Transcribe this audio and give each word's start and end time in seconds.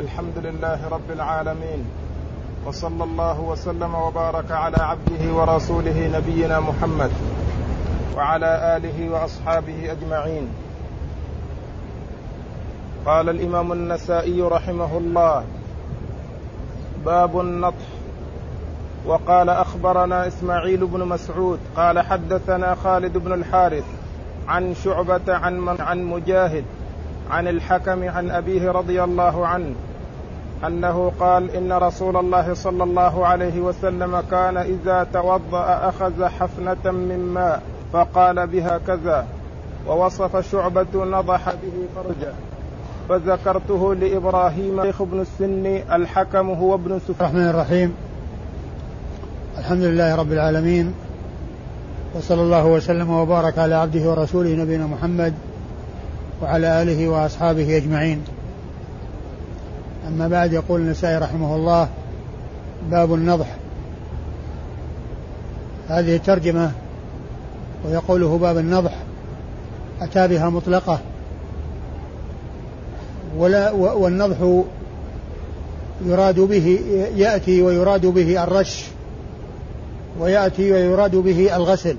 الحمد 0.00 0.38
لله 0.38 0.88
رب 0.88 1.10
العالمين 1.10 1.84
وصلى 2.66 3.04
الله 3.04 3.40
وسلم 3.40 3.94
وبارك 3.94 4.50
على 4.50 4.76
عبده 4.76 5.32
ورسوله 5.32 6.10
نبينا 6.18 6.60
محمد 6.60 7.10
وعلى 8.16 8.76
آله 8.76 9.10
وأصحابه 9.10 9.92
أجمعين. 9.92 10.48
قال 13.06 13.28
الإمام 13.28 13.72
النسائي 13.72 14.42
رحمه 14.42 14.98
الله 14.98 15.44
باب 17.04 17.40
النطح. 17.40 17.86
وقال 19.06 19.48
أخبرنا 19.50 20.26
إسماعيل 20.26 20.86
بن 20.86 21.04
مسعود 21.04 21.58
قال 21.76 22.00
حدثنا 22.00 22.74
خالد 22.74 23.18
بن 23.18 23.32
الحارث 23.32 23.84
عن 24.48 24.74
شعبة 24.74 25.34
عن 25.34 25.60
من 25.60 25.80
عن 25.80 26.04
مجاهد 26.04 26.64
عن 27.30 27.48
الحكم 27.48 28.08
عن 28.08 28.30
أبيه 28.30 28.70
رضي 28.70 29.04
الله 29.04 29.46
عنه 29.46 29.74
أنه 30.66 31.12
قال 31.20 31.50
إن 31.50 31.72
رسول 31.72 32.16
الله 32.16 32.54
صلى 32.54 32.84
الله 32.84 33.26
عليه 33.26 33.60
وسلم 33.60 34.22
كان 34.30 34.56
إذا 34.56 35.06
توضأ 35.12 35.88
أخذ 35.88 36.24
حفنة 36.24 36.90
من 36.90 37.30
ماء 37.34 37.62
فقال 37.92 38.46
بها 38.46 38.80
كذا 38.86 39.26
ووصف 39.86 40.50
شعبة 40.52 40.86
نضح 40.94 41.50
به 41.50 41.86
فرجه. 41.96 42.32
فذكرته 43.08 43.94
لإبراهيم 43.94 44.82
شيخ 44.82 45.00
ابن 45.00 45.20
السن 45.20 45.66
الحكم 45.92 46.50
هو 46.50 46.74
ابن 46.74 46.98
سفيان 46.98 47.16
الرحمن 47.20 47.48
الرحيم. 47.48 47.94
الحمد 49.58 49.82
لله 49.82 50.14
رب 50.14 50.32
العالمين 50.32 50.94
وصلى 52.14 52.42
الله 52.42 52.66
وسلم 52.66 53.10
وبارك 53.10 53.58
على 53.58 53.74
عبده 53.74 54.10
ورسوله 54.10 54.50
نبينا 54.50 54.86
محمد 54.86 55.34
وعلى 56.42 56.82
آله 56.82 57.08
وأصحابه 57.08 57.76
أجمعين. 57.76 58.24
أما 60.08 60.28
بعد 60.28 60.52
يقول 60.52 60.80
النسائي 60.80 61.18
رحمه 61.18 61.56
الله 61.56 61.88
باب 62.90 63.14
النضح. 63.14 63.56
هذه 65.88 66.16
الترجمة 66.16 66.72
ويقوله 67.84 68.38
باب 68.38 68.58
النضح 68.58 68.92
أتى 70.00 70.28
بها 70.28 70.50
مطلقة. 70.50 71.00
ولا 73.38 73.70
والنضح 73.70 74.62
يراد 76.06 76.40
به 76.40 76.80
يأتي 77.16 77.62
ويراد 77.62 78.06
به 78.06 78.44
الرش 78.44 78.84
ويأتي 80.20 80.72
ويراد 80.72 81.16
به 81.16 81.56
الغسل. 81.56 81.96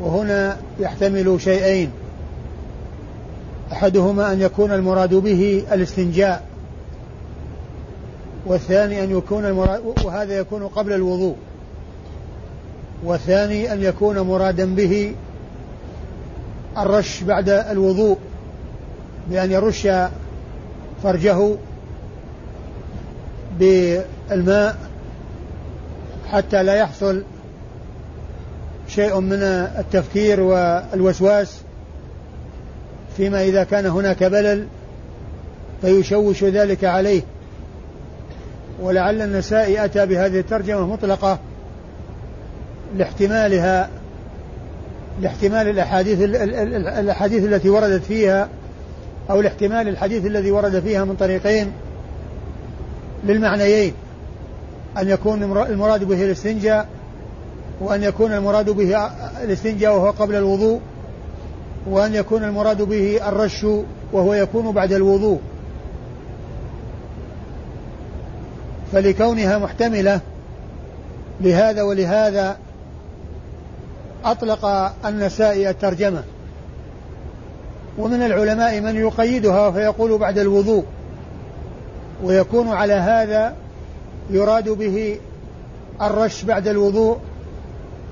وهنا 0.00 0.56
يحتمل 0.80 1.40
شيئين 1.40 1.90
أحدهما 3.72 4.32
أن 4.32 4.40
يكون 4.40 4.72
المراد 4.72 5.14
به 5.14 5.64
الاستنجاء 5.72 6.44
والثاني 8.46 9.04
أن 9.04 9.10
يكون 9.10 9.44
المراد 9.44 9.82
وهذا 10.04 10.38
يكون 10.38 10.66
قبل 10.66 10.92
الوضوء 10.92 11.36
والثاني 13.04 13.72
أن 13.72 13.82
يكون 13.82 14.20
مرادا 14.20 14.74
به 14.74 15.14
الرش 16.78 17.22
بعد 17.22 17.48
الوضوء 17.48 18.18
بأن 19.30 19.52
يرش 19.52 19.88
فرجه 21.02 21.54
بالماء 23.58 24.76
حتى 26.30 26.62
لا 26.62 26.74
يحصل 26.74 27.22
شيء 28.88 29.20
من 29.20 29.42
التفكير 29.78 30.40
والوسواس. 30.40 31.60
فيما 33.16 33.42
إذا 33.42 33.64
كان 33.64 33.86
هناك 33.86 34.24
بلل 34.24 34.66
فيشوش 35.82 36.44
ذلك 36.44 36.84
عليه. 36.84 37.22
ولعل 38.82 39.22
النسائي 39.22 39.84
أتى 39.84 40.06
بهذه 40.06 40.40
الترجمة 40.40 40.86
مطلقة 40.86 41.38
لاحتمالها 42.96 43.88
لاحتمال 45.20 45.68
الأحاديث 45.68 46.20
الأحاديث 46.20 47.44
التي 47.44 47.70
وردت 47.70 48.04
فيها 48.04 48.48
أو 49.30 49.40
لاحتمال 49.40 49.88
الحديث 49.88 50.26
الذي 50.26 50.50
ورد 50.50 50.80
فيها 50.80 51.04
من 51.04 51.16
طريقين 51.16 51.72
للمعنيين 53.24 53.94
أن 54.98 55.08
يكون 55.08 55.42
المراد 55.42 56.04
به 56.04 56.24
الاستنجاء 56.24 56.88
وأن 57.80 58.02
يكون 58.02 58.32
المراد 58.32 58.70
به 58.70 59.06
الاستنجاء 59.44 59.96
وهو 59.96 60.10
قبل 60.10 60.34
الوضوء. 60.34 60.80
وأن 61.86 62.14
يكون 62.14 62.44
المراد 62.44 62.82
به 62.82 63.28
الرش 63.28 63.66
وهو 64.12 64.34
يكون 64.34 64.72
بعد 64.72 64.92
الوضوء. 64.92 65.40
فلكونها 68.92 69.58
محتملة 69.58 70.20
لهذا 71.40 71.82
ولهذا 71.82 72.56
أطلق 74.24 74.66
النسائي 75.06 75.70
الترجمة. 75.70 76.22
ومن 77.98 78.22
العلماء 78.22 78.80
من 78.80 78.96
يقيدها 78.96 79.70
فيقول 79.70 80.18
بعد 80.18 80.38
الوضوء. 80.38 80.84
ويكون 82.24 82.68
على 82.68 82.92
هذا 82.92 83.54
يراد 84.30 84.68
به 84.68 85.18
الرش 86.02 86.42
بعد 86.42 86.68
الوضوء 86.68 87.18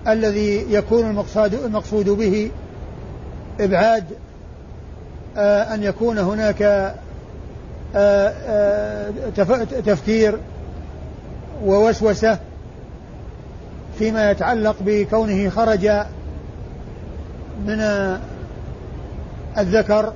الذي 0.09 0.67
يكون 0.71 1.11
المقصود 1.11 1.55
المقصود 1.55 2.09
به 2.09 2.51
إبعاد 3.61 4.05
آه، 5.37 5.75
أن 5.75 5.83
يكون 5.83 6.19
هناك 6.19 6.63
آه، 6.63 6.95
آه، 7.95 9.11
تفكير 9.85 10.39
ووسوسة 11.65 12.39
فيما 13.99 14.31
يتعلق 14.31 14.77
بكونه 14.81 15.49
خرج 15.49 15.91
من 17.67 17.81
الذكر 19.59 20.13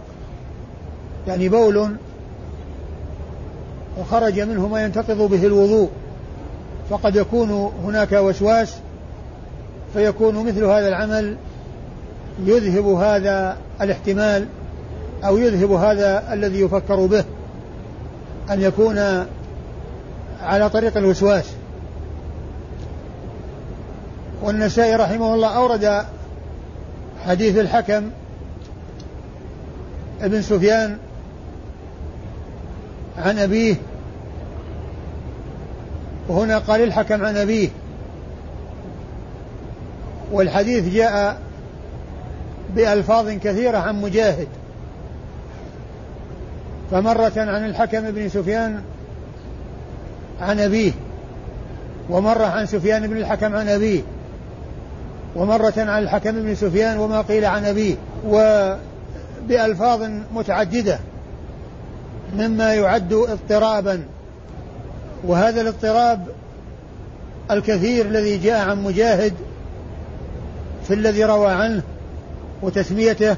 يعني 1.27 1.49
بول 1.49 1.97
وخرج 3.99 4.41
منه 4.41 4.69
ما 4.69 4.83
ينتقض 4.83 5.19
به 5.19 5.47
الوضوء. 5.47 5.91
فقد 6.91 7.17
يكون 7.17 7.73
هناك 7.85 8.13
وسواس 8.13 8.75
فيكون 9.93 10.47
مثل 10.47 10.65
هذا 10.65 10.89
العمل 10.89 11.37
يذهب 12.39 12.87
هذا 12.87 13.57
الاحتمال 13.81 14.47
أو 15.25 15.39
يذهب 15.39 15.73
هذا 15.73 16.33
الذي 16.33 16.61
يفكر 16.61 17.07
به 17.07 17.25
أن 18.51 18.61
يكون 18.61 19.27
على 20.43 20.71
طريق 20.71 20.97
الوسواس. 20.97 21.45
والنسائي 24.43 24.97
رحمه 24.97 25.35
الله 25.35 25.57
أورد 25.57 26.05
حديث 27.27 27.59
الحكم 27.59 28.11
ابن 30.23 30.43
سفيان 30.43 30.99
عن 33.19 33.39
أبيه 33.39 33.77
وهنا 36.29 36.59
قال 36.59 36.83
الحكم 36.83 37.25
عن 37.25 37.37
أبيه. 37.37 37.69
والحديث 40.33 40.95
جاء 40.95 41.44
بألفاظ 42.77 43.29
كثيرة 43.29 43.79
عن 43.79 44.01
مجاهد. 44.01 44.49
فمرة 46.91 47.33
عن 47.37 47.65
الحكم 47.65 48.11
بن 48.11 48.29
سفيان 48.29 48.83
عن 50.41 50.61
أبيه 50.61 50.93
ومرة 52.11 52.45
عن 52.45 52.67
سفيان 52.67 53.07
بن 53.07 53.17
الحكم 53.17 53.57
عن 53.57 53.69
أبيه 53.69 54.01
ومرة 55.37 55.73
عن 55.77 56.03
الحكم 56.03 56.33
بن 56.33 56.55
سفيان 56.55 56.99
وما 56.99 57.21
قيل 57.21 57.45
عن 57.45 57.65
أبيه 57.65 57.95
وبألفاظ 58.27 60.11
متعددة 60.35 60.99
مما 62.37 62.75
يعد 62.75 63.13
اضطرابا. 63.13 64.03
وهذا 65.25 65.61
الاضطراب 65.61 66.27
الكثير 67.51 68.07
الذي 68.07 68.39
جاء 68.39 68.69
عن 68.69 68.83
مجاهد 68.85 69.33
في 70.89 70.95
الذي 70.95 71.25
روى 71.25 71.51
عنه 71.51 71.83
وتسميته 72.63 73.37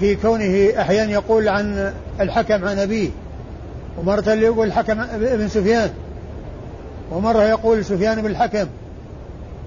في 0.00 0.16
كونه 0.16 0.80
أحيانا 0.80 1.12
يقول 1.12 1.48
عن 1.48 1.92
الحكم 2.20 2.64
عن 2.64 2.78
أبيه 2.78 3.10
ومرة 3.98 4.30
يقول 4.30 4.66
الحكم 4.66 5.00
ابن 5.00 5.48
سفيان 5.48 5.90
ومرة 7.12 7.42
يقول 7.42 7.84
سفيان 7.84 8.22
بن 8.22 8.30
الحكم 8.30 8.66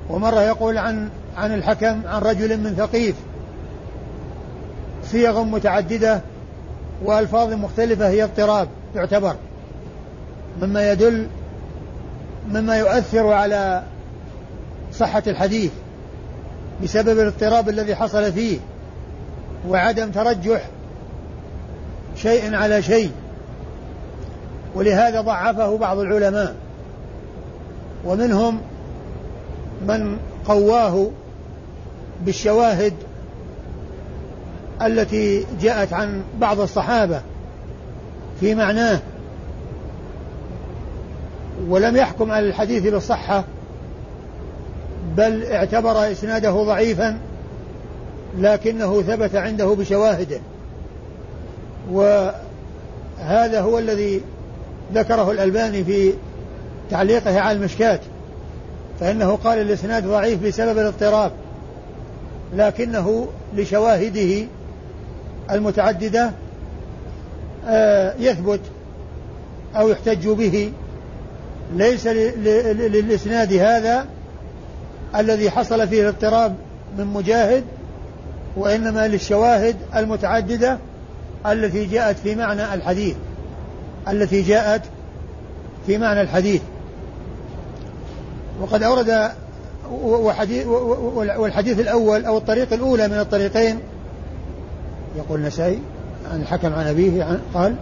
ومرة 0.10 0.42
يقول 0.42 0.78
عن 0.78 1.10
عن 1.38 1.54
الحكم 1.54 2.02
عن 2.08 2.22
رجل 2.22 2.58
من 2.58 2.76
ثقيف 2.78 3.16
صيغ 5.12 5.44
متعددة 5.44 6.22
وألفاظ 7.04 7.54
مختلفة 7.54 8.10
هي 8.10 8.24
اضطراب 8.24 8.68
يعتبر 8.96 9.36
مما 10.62 10.92
يدل 10.92 11.28
مما 12.50 12.78
يؤثر 12.78 13.28
على 13.28 13.84
صحة 14.94 15.24
الحديث. 15.28 15.72
بسبب 16.84 17.20
الاضطراب 17.20 17.70
الذي 17.70 17.96
حصل 17.96 18.34
فيه 18.34 18.60
وعدم 19.70 20.12
ترجح 20.12 20.62
شيء 22.16 22.56
على 22.56 22.82
شيء. 22.82 23.12
ولهذا 24.76 25.22
ضعفه 25.22 25.78
بعض 25.78 26.00
العلماء. 26.00 26.56
ومنهم 28.06 28.62
من 29.88 30.18
قواه 30.46 31.10
بالشواهد 32.26 32.94
التي 34.82 35.46
جاءت 35.62 35.94
عن 35.94 36.22
بعض 36.40 36.60
الصحابة 36.60 37.22
في 38.40 38.56
معناه. 38.56 39.00
ولم 41.68 41.98
يحكم 41.98 42.32
على 42.32 42.48
الحديث 42.48 42.84
بالصحة. 42.84 43.44
بل 45.18 45.44
اعتبر 45.44 46.12
إسناده 46.12 46.52
ضعيفا 46.52 47.18
لكنه 48.38 49.02
ثبت 49.02 49.36
عنده 49.36 49.66
بشواهده. 49.66 50.40
وهذا 51.92 53.62
هو 53.62 53.80
الذي 53.80 54.22
ذكره 54.94 55.32
الألباني 55.32 55.84
في 55.84 56.14
تعليقه 56.90 57.40
على 57.40 57.58
المشكات 57.58 58.00
فإنه 59.00 59.36
قال 59.36 59.62
الإسناد 59.62 60.08
ضعيف 60.08 60.44
بسبب 60.44 60.78
الاضطراب 60.78 61.32
لكنه 62.56 63.28
لشواهده 63.56 64.46
المتعددة 65.52 66.32
آه، 67.68 68.14
يثبت 68.20 68.60
أو 69.76 69.90
يحتج 69.90 70.28
به. 70.28 70.72
ليس 71.76 72.08
للإسناد 72.08 73.54
هذا 73.54 74.06
الذي 75.16 75.50
حصل 75.50 75.88
فيه 75.88 76.02
الاضطراب 76.02 76.56
من 76.98 77.06
مجاهد 77.06 77.64
وإنما 78.58 79.08
للشواهد 79.08 79.76
المتعددة 79.96 80.78
التي 81.46 81.86
جاءت 81.86 82.18
في 82.18 82.36
معنى 82.36 82.74
الحديث. 82.74 83.16
التي 84.08 84.42
جاءت 84.42 84.82
في 85.88 85.98
معنى 85.98 86.22
الحديث. 86.22 86.62
وقد 88.62 88.84
أورد 88.84 89.32
والحديث 91.38 91.80
الأول 91.80 92.26
أو 92.26 92.38
الطريق 92.38 92.74
الأولى 92.74 93.08
من 93.08 93.20
الطريقين. 93.20 93.80
يقول 95.18 95.40
النسائي 95.40 95.80
عن 96.32 96.42
الحكم 96.42 96.74
عن 96.74 96.88
أبيه 96.88 97.40
قال 97.54 97.76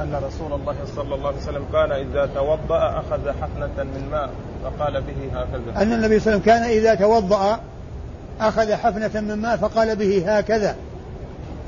أن 0.00 0.22
رسول 0.26 0.52
الله 0.52 0.74
صلى 0.96 1.14
الله 1.14 1.28
عليه 1.28 1.38
وسلم 1.38 1.64
كان 1.72 1.92
إذا 1.92 2.30
توضأ 2.34 3.00
أخذ 3.00 3.30
حفنة 3.30 3.84
من 3.84 4.08
ماء. 4.10 4.30
فقال 4.64 5.02
به 5.02 5.40
هكذا. 5.40 5.82
أن 5.82 5.92
النبي 5.92 6.20
صلى 6.20 6.34
الله 6.34 6.42
عليه 6.46 6.52
وسلم 6.52 6.54
كان 6.54 6.62
إذا 6.62 6.94
توضأ 6.94 7.60
أخذ 8.40 8.72
حفنة 8.72 9.20
من 9.20 9.34
ماء 9.34 9.56
فقال 9.56 9.96
به 9.96 10.38
هكذا. 10.38 10.76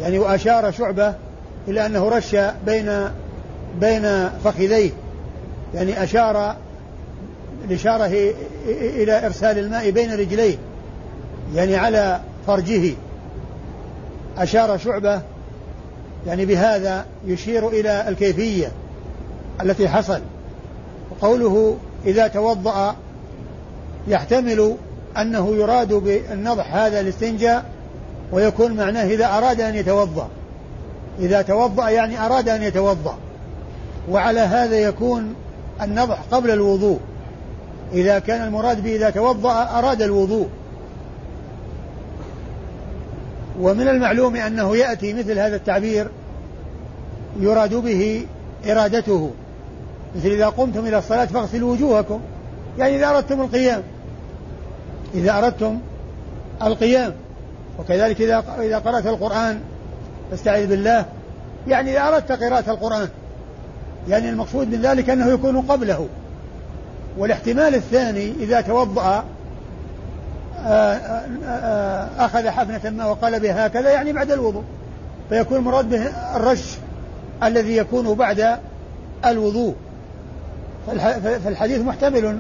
يعني 0.01 0.19
وأشار 0.19 0.71
شعبة 0.71 1.15
إلى 1.69 1.87
أنه 1.87 2.09
رش 2.09 2.37
بين 2.67 3.09
بين 3.81 4.29
فخذيه. 4.45 4.91
يعني 5.75 6.03
أشار 6.03 6.57
الإشارة 7.65 8.33
إلى 8.67 9.27
إرسال 9.27 9.59
الماء 9.59 9.91
بين 9.91 10.15
رجليه. 10.15 10.57
يعني 11.55 11.77
على 11.77 12.21
فرجه. 12.47 12.95
أشار 14.39 14.79
شعبة 14.79 15.23
يعني 16.27 16.47
بهذا 16.47 17.07
يشير 17.27 17.69
إلى 17.69 18.09
الكيفية 18.09 18.73
التي 19.63 19.89
حصل. 19.89 20.21
وقوله 21.11 21.77
إذا 22.07 22.29
توضأ 22.29 22.97
يحتمل 24.09 24.77
أنه 25.17 25.57
يراد 25.57 25.93
بالنضح 25.93 26.75
هذا 26.75 27.01
الاستنجاء 27.01 27.65
ويكون 28.33 28.73
معناه 28.73 29.05
إذا 29.05 29.27
أراد 29.27 29.61
أن 29.61 29.75
يتوضأ. 29.75 30.29
إذا 31.19 31.43
توضأ 31.43 31.89
يعني 31.89 32.27
أراد 32.27 32.49
أن 32.49 32.63
يتوضأ. 32.63 33.17
وعلى 34.11 34.41
هذا 34.41 34.77
يكون 34.77 35.35
النضح 35.83 36.23
قبل 36.31 36.51
الوضوء. 36.51 37.01
إذا 37.93 38.19
كان 38.19 38.47
المراد 38.47 38.83
به 38.83 38.97
إذا 38.97 39.11
توضأ 39.11 39.79
أراد 39.79 40.03
الوضوء. 40.03 40.49
ومن 43.61 43.89
المعلوم 43.89 44.37
أنه 44.37 44.77
يأتي 44.77 45.13
مثل 45.13 45.39
هذا 45.39 45.57
التعبير 45.57 46.09
يراد 47.41 47.75
به 47.75 48.27
إرادته. 48.71 49.31
مثل 50.17 50.29
إذا 50.29 50.47
قمتم 50.47 50.87
إلى 50.87 50.99
الصلاة 50.99 51.25
فاغسلوا 51.25 51.73
وجوهكم. 51.73 52.21
يعني 52.79 52.97
إذا 52.97 53.11
أردتم 53.11 53.41
القيام. 53.41 53.83
إذا 55.15 55.39
أردتم 55.39 55.79
القيام. 56.63 57.13
وكذلك 57.79 58.21
إذا 58.21 58.45
إذا 58.59 58.79
قرأت 58.79 59.07
القرآن 59.07 59.61
فاستعذ 60.31 60.67
بالله. 60.67 61.05
يعني 61.69 61.91
إذا 61.91 62.09
أردت 62.09 62.33
قراءة 62.33 62.71
القرآن. 62.71 63.09
يعني 64.09 64.29
المقصود 64.29 64.69
من 64.69 64.81
ذلك 64.81 65.11
أنه 65.11 65.27
يكون 65.27 65.61
قبله. 65.61 66.09
والاحتمال 67.19 67.75
الثاني 67.75 68.33
إذا 68.41 68.61
توضأ 68.61 69.25
أخذ 72.19 72.49
حفنة 72.49 72.91
ما 72.91 73.05
وقال 73.07 73.41
بها 73.41 73.67
هكذا 73.67 73.91
يعني 73.91 74.13
بعد 74.13 74.31
الوضوء. 74.31 74.63
فيكون 75.29 75.59
المراد 75.59 75.89
به 75.89 76.07
الرش 76.37 76.77
الذي 77.43 77.77
يكون 77.77 78.15
بعد 78.15 78.59
الوضوء. 79.25 79.75
فالحديث 81.45 81.81
محتمل 81.81 82.39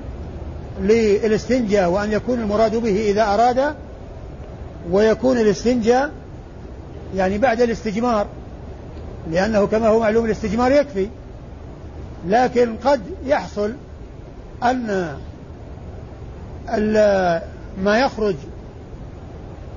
للاستنجاء 0.81 1.91
وأن 1.91 2.13
يكون 2.13 2.41
المراد 2.41 2.77
به 2.77 3.11
إذا 3.11 3.23
أراد 3.23 3.75
ويكون 4.91 5.39
الاستنجاء 5.39 6.11
يعني 7.17 7.39
بعد 7.39 7.61
الاستجمار. 7.61 8.27
لأنه 9.31 9.67
كما 9.67 9.89
هو 9.89 10.01
معلوم 10.01 10.25
الاستجمار 10.25 10.73
يكفي. 10.73 11.09
لكن 12.29 12.77
قد 12.77 13.01
يحصل 13.27 13.73
أن 14.63 15.15
ما 17.83 17.99
يخرج 17.99 18.35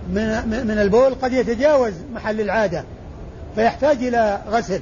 من 0.09 0.27
من 0.67 0.79
البول 0.79 1.15
قد 1.21 1.33
يتجاوز 1.33 1.93
محل 2.13 2.41
العادة 2.41 2.83
فيحتاج 3.55 4.03
إلى 4.03 4.41
غسل. 4.49 4.81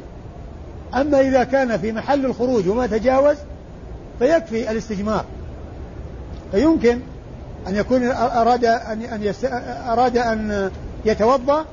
أما 0.95 1.21
إذا 1.21 1.44
كان 1.44 1.77
في 1.77 1.91
محل 1.91 2.25
الخروج 2.25 2.67
وما 2.67 2.88
تجاوز 2.88 3.35
فيكفي 4.19 4.71
الاستجمار. 4.71 5.25
فيمكن 6.51 7.00
أن 7.67 7.75
يكون 7.75 8.03
أراد 8.12 8.65
أن 8.65 9.01
أن 9.01 9.33
أراد 9.88 10.18
أن 10.18 10.71
يتوضأ 11.06 11.65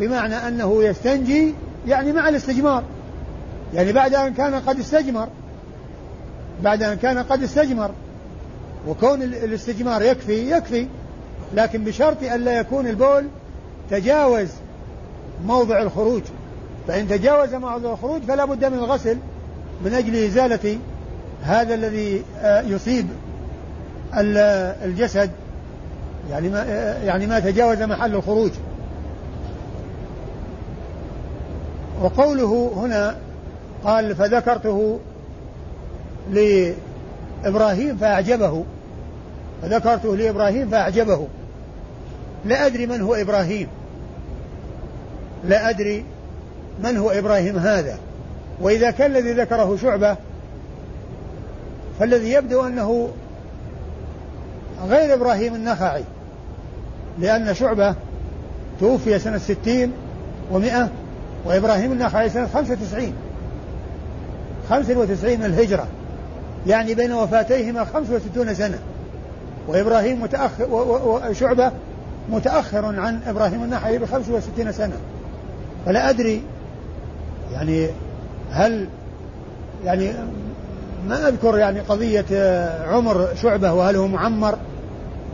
بمعنى 0.00 0.34
أنه 0.34 0.84
يستنجي 0.84 1.54
يعني 1.86 2.12
مع 2.12 2.28
الاستجمار. 2.28 2.82
يعني 3.74 3.92
بعد 3.92 4.14
أن 4.14 4.34
كان 4.34 4.54
قد 4.54 4.78
استجمر 4.78 5.28
بعد 6.62 6.82
أن 6.82 6.96
كان 6.96 7.18
قد 7.18 7.42
استجمر 7.42 7.90
وكون 8.88 9.22
الاستجمار 9.22 10.02
يكفي 10.02 10.50
يكفي. 10.50 10.86
لكن 11.54 11.84
بشرط 11.84 12.22
أن 12.22 12.40
لا 12.40 12.60
يكون 12.60 12.86
البول 12.86 13.26
تجاوز 13.90 14.48
موضع 15.46 15.82
الخروج. 15.82 16.22
فإن 16.88 17.08
تجاوز 17.08 17.54
موضع 17.54 17.92
الخروج 17.92 18.22
فلا 18.22 18.44
بد 18.44 18.64
من 18.64 18.78
الغسل 18.78 19.18
من 19.84 19.94
أجل 19.94 20.16
إزالة 20.16 20.78
هذا 21.42 21.74
الذي 21.74 22.22
آه، 22.40 22.60
يصيب 22.60 23.06
الجسد. 24.84 25.30
يعني 26.30 26.48
ما 26.48 26.64
آه، 26.68 27.04
يعني 27.04 27.26
ما 27.26 27.40
تجاوز 27.40 27.82
محل 27.82 28.14
الخروج. 28.14 28.50
وقوله 32.02 32.72
هنا 32.76 33.16
قال 33.84 34.16
فذكرته 34.16 34.98
لإبراهيم 37.44 37.96
فأعجبه. 37.96 38.64
فذكرته 39.62 40.16
لإبراهيم 40.16 40.68
فأعجبه. 40.68 41.28
لا 42.44 42.66
أدري 42.66 42.86
من 42.86 43.00
هو 43.00 43.14
إبراهيم. 43.14 43.68
لا 45.44 45.70
أدري 45.70 46.04
من 46.84 46.96
هو 46.96 47.10
إبراهيم 47.10 47.58
هذا. 47.58 47.98
وإذا 48.60 48.90
كان 48.90 49.10
الذي 49.10 49.32
ذكره 49.32 49.76
شعبة 49.82 50.16
فالذي 52.00 52.32
يبدو 52.32 52.66
أنه 52.66 53.08
غير 54.88 55.14
إبراهيم 55.14 55.54
النخعي. 55.54 56.04
لأن 57.18 57.54
شعبة 57.54 57.94
توفي 58.80 59.18
سنة 59.18 59.38
ستين 59.38 59.92
ومئة 60.52 60.88
وإبراهيم 61.44 61.92
النخعي 61.92 62.30
سنة 62.30 62.46
خمسة 62.54 62.72
وتسعين. 62.72 63.14
خمسة 64.70 64.98
وتسعين 64.98 65.44
الهجرة. 65.44 65.86
يعني 66.66 66.94
بين 66.94 67.12
وفاتيهما 67.12 67.84
خمسة 67.84 68.14
وستون 68.14 68.54
سنة. 68.54 68.78
وإبراهيم 69.68 70.22
متأخر 70.22 70.66
وشعبة 70.70 71.72
متأخر 72.30 72.84
عن 72.84 73.20
إبراهيم 73.26 73.62
النخعي 73.62 73.98
بخمسة 73.98 74.32
وستين 74.32 74.72
سنة. 74.72 74.96
فلا 75.86 76.10
أدري 76.10 76.42
يعني 77.52 77.88
هل 78.50 78.88
يعني 79.84 80.12
ما 81.08 81.28
أذكر 81.28 81.58
يعني 81.58 81.80
قضية 81.80 82.24
عمر 82.88 83.28
شعبة 83.42 83.72
وهل 83.72 83.96
هو 83.96 84.06
معمر 84.06 84.58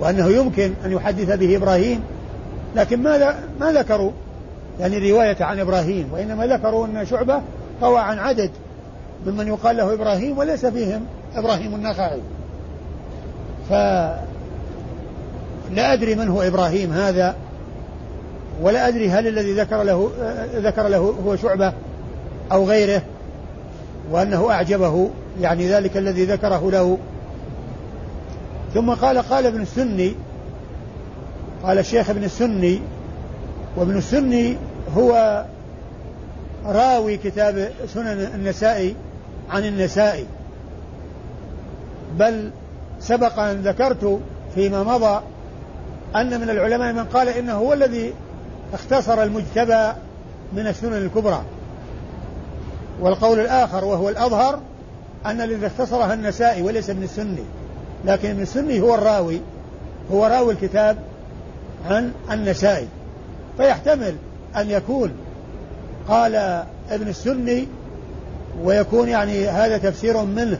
وأنه 0.00 0.28
يمكن 0.28 0.72
أن 0.84 0.92
يحدث 0.92 1.38
به 1.38 1.56
إبراهيم 1.56 2.00
لكن 2.76 3.02
ما 3.02 3.34
ما 3.60 3.72
ذكروا 3.72 4.10
يعني 4.80 5.10
رواية 5.10 5.36
عن 5.40 5.60
إبراهيم 5.60 6.08
وإنما 6.12 6.46
ذكروا 6.46 6.86
أن 6.86 7.06
شعبة 7.06 7.40
روى 7.82 7.98
عن 7.98 8.18
عدد 8.18 8.50
ممن 9.26 9.46
يقال 9.46 9.76
له 9.76 9.92
إبراهيم 9.92 10.38
وليس 10.38 10.66
فيهم 10.66 11.06
إبراهيم 11.36 11.74
النخعي. 11.74 12.20
ف 13.68 13.72
لا 15.72 15.92
أدري 15.92 16.14
من 16.14 16.28
هو 16.28 16.42
إبراهيم 16.42 16.92
هذا 16.92 17.36
ولا 18.62 18.88
أدري 18.88 19.10
هل 19.10 19.26
الذي 19.26 19.52
ذكر 19.52 19.82
له 19.82 20.10
ذكر 20.54 20.88
له 20.88 21.14
هو 21.26 21.36
شعبة 21.36 21.72
أو 22.52 22.64
غيره 22.64 23.02
وأنه 24.10 24.50
أعجبه 24.50 25.10
يعني 25.40 25.68
ذلك 25.68 25.96
الذي 25.96 26.24
ذكره 26.24 26.70
له. 26.70 26.98
ثم 28.74 28.90
قال 28.90 29.18
قال 29.18 29.46
ابن 29.46 29.62
السني 29.62 30.14
قال 31.62 31.78
الشيخ 31.78 32.10
ابن 32.10 32.24
السني 32.24 32.80
وابن 33.76 33.96
السني 33.96 34.56
هو 34.96 35.44
راوي 36.66 37.16
كتاب 37.16 37.70
سنن 37.94 38.30
النسائي 38.34 38.94
عن 39.50 39.64
النسائي. 39.64 40.24
بل 42.18 42.50
سبق 43.00 43.38
أن 43.38 43.62
ذكرت 43.62 44.20
فيما 44.54 44.82
مضى 44.82 45.20
أن 46.16 46.40
من 46.40 46.50
العلماء 46.50 46.92
من 46.92 47.04
قال 47.04 47.28
إنه 47.28 47.52
هو 47.52 47.72
الذي 47.72 48.14
اختصر 48.74 49.22
المجتبى 49.22 49.92
من 50.52 50.66
السنن 50.66 50.92
الكبرى. 50.92 51.42
والقول 53.00 53.40
الآخر 53.40 53.84
وهو 53.84 54.08
الأظهر 54.08 54.60
أن 55.26 55.40
الذي 55.40 55.66
اختصرها 55.66 56.14
النسائي 56.14 56.62
وليس 56.62 56.90
ابن 56.90 57.02
السني 57.02 57.44
لكن 58.04 58.30
ابن 58.30 58.42
السني 58.42 58.80
هو 58.80 58.94
الراوي 58.94 59.40
هو 60.12 60.26
راوي 60.26 60.52
الكتاب 60.52 60.98
عن 61.90 62.12
النسائي. 62.30 62.88
فيحتمل 63.56 64.16
أن 64.56 64.70
يكون 64.70 65.12
قال 66.08 66.34
ابن 66.90 67.08
السني 67.08 67.68
ويكون 68.62 69.08
يعني 69.08 69.48
هذا 69.48 69.78
تفسير 69.78 70.22
منه. 70.22 70.58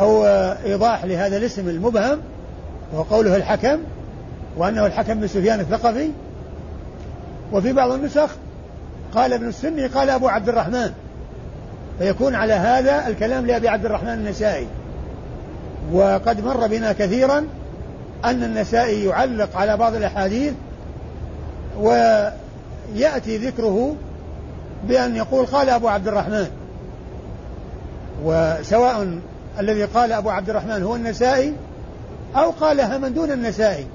أو 0.00 0.24
إيضاح 0.66 1.04
لهذا 1.04 1.36
الاسم 1.36 1.68
المبهم 1.68 2.18
وهو 2.92 3.02
قوله 3.02 3.36
الحكم 3.36 3.78
وأنه 4.56 4.86
الحكم 4.86 5.20
بن 5.20 5.26
سفيان 5.26 5.60
الثقفي. 5.60 6.10
وفي 7.52 7.72
بعض 7.72 7.90
النسخ 7.90 8.30
قال 9.14 9.32
ابن 9.32 9.48
السني 9.48 9.86
قال 9.86 10.10
أبو 10.10 10.28
عبد 10.28 10.48
الرحمن 10.48 10.92
فيكون 11.98 12.34
على 12.34 12.52
هذا 12.52 13.06
الكلام 13.06 13.46
لأبي 13.46 13.68
عبد 13.68 13.84
الرحمن 13.84 14.12
النسائي. 14.12 14.66
وقد 15.92 16.44
مر 16.44 16.66
بنا 16.66 16.92
كثيرا 16.92 17.38
أن 18.24 18.42
النسائي 18.42 19.04
يعلق 19.04 19.56
على 19.56 19.76
بعض 19.76 19.94
الأحاديث 19.94 20.52
ويأتي 21.80 23.36
ذكره 23.36 23.96
بأن 24.88 25.16
يقول 25.16 25.46
قال 25.46 25.68
أبو 25.68 25.88
عبد 25.88 26.08
الرحمن. 26.08 26.46
وسواء 28.24 29.18
الذي 29.60 29.84
قال 29.84 30.12
أبو 30.12 30.30
عبد 30.30 30.50
الرحمن 30.50 30.82
هو 30.82 30.96
النسائي 30.96 31.54
أو 32.36 32.50
قالها 32.50 32.98
من 32.98 33.14
دون 33.14 33.30
النسائي 33.30 33.86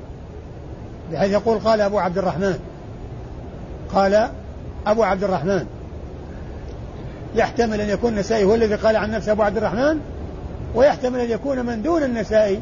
بحيث 1.12 1.32
يقول 1.32 1.60
قال 1.60 1.82
أبو 1.82 2.00
عبد 2.00 2.18
الرحمن. 2.18 2.60
قال 3.94 4.30
أبو 4.88 5.04
عبد 5.04 5.24
الرحمن. 5.24 5.66
يحتمل 7.36 7.82
أن 7.82 7.90
يكون 7.90 8.14
النسائي 8.14 8.44
هو 8.44 8.56
الذي 8.56 8.76
قال 8.76 8.96
عن 8.96 9.12
نفسه 9.12 9.32
أبو 9.32 9.44
عبد 9.44 9.58
الرحمن 9.58 10.00
ويحتمل 10.76 11.20
أن 11.20 11.32
يكون 11.32 11.66
من 11.66 11.82
دون 11.82 12.04
النسائي 12.04 12.62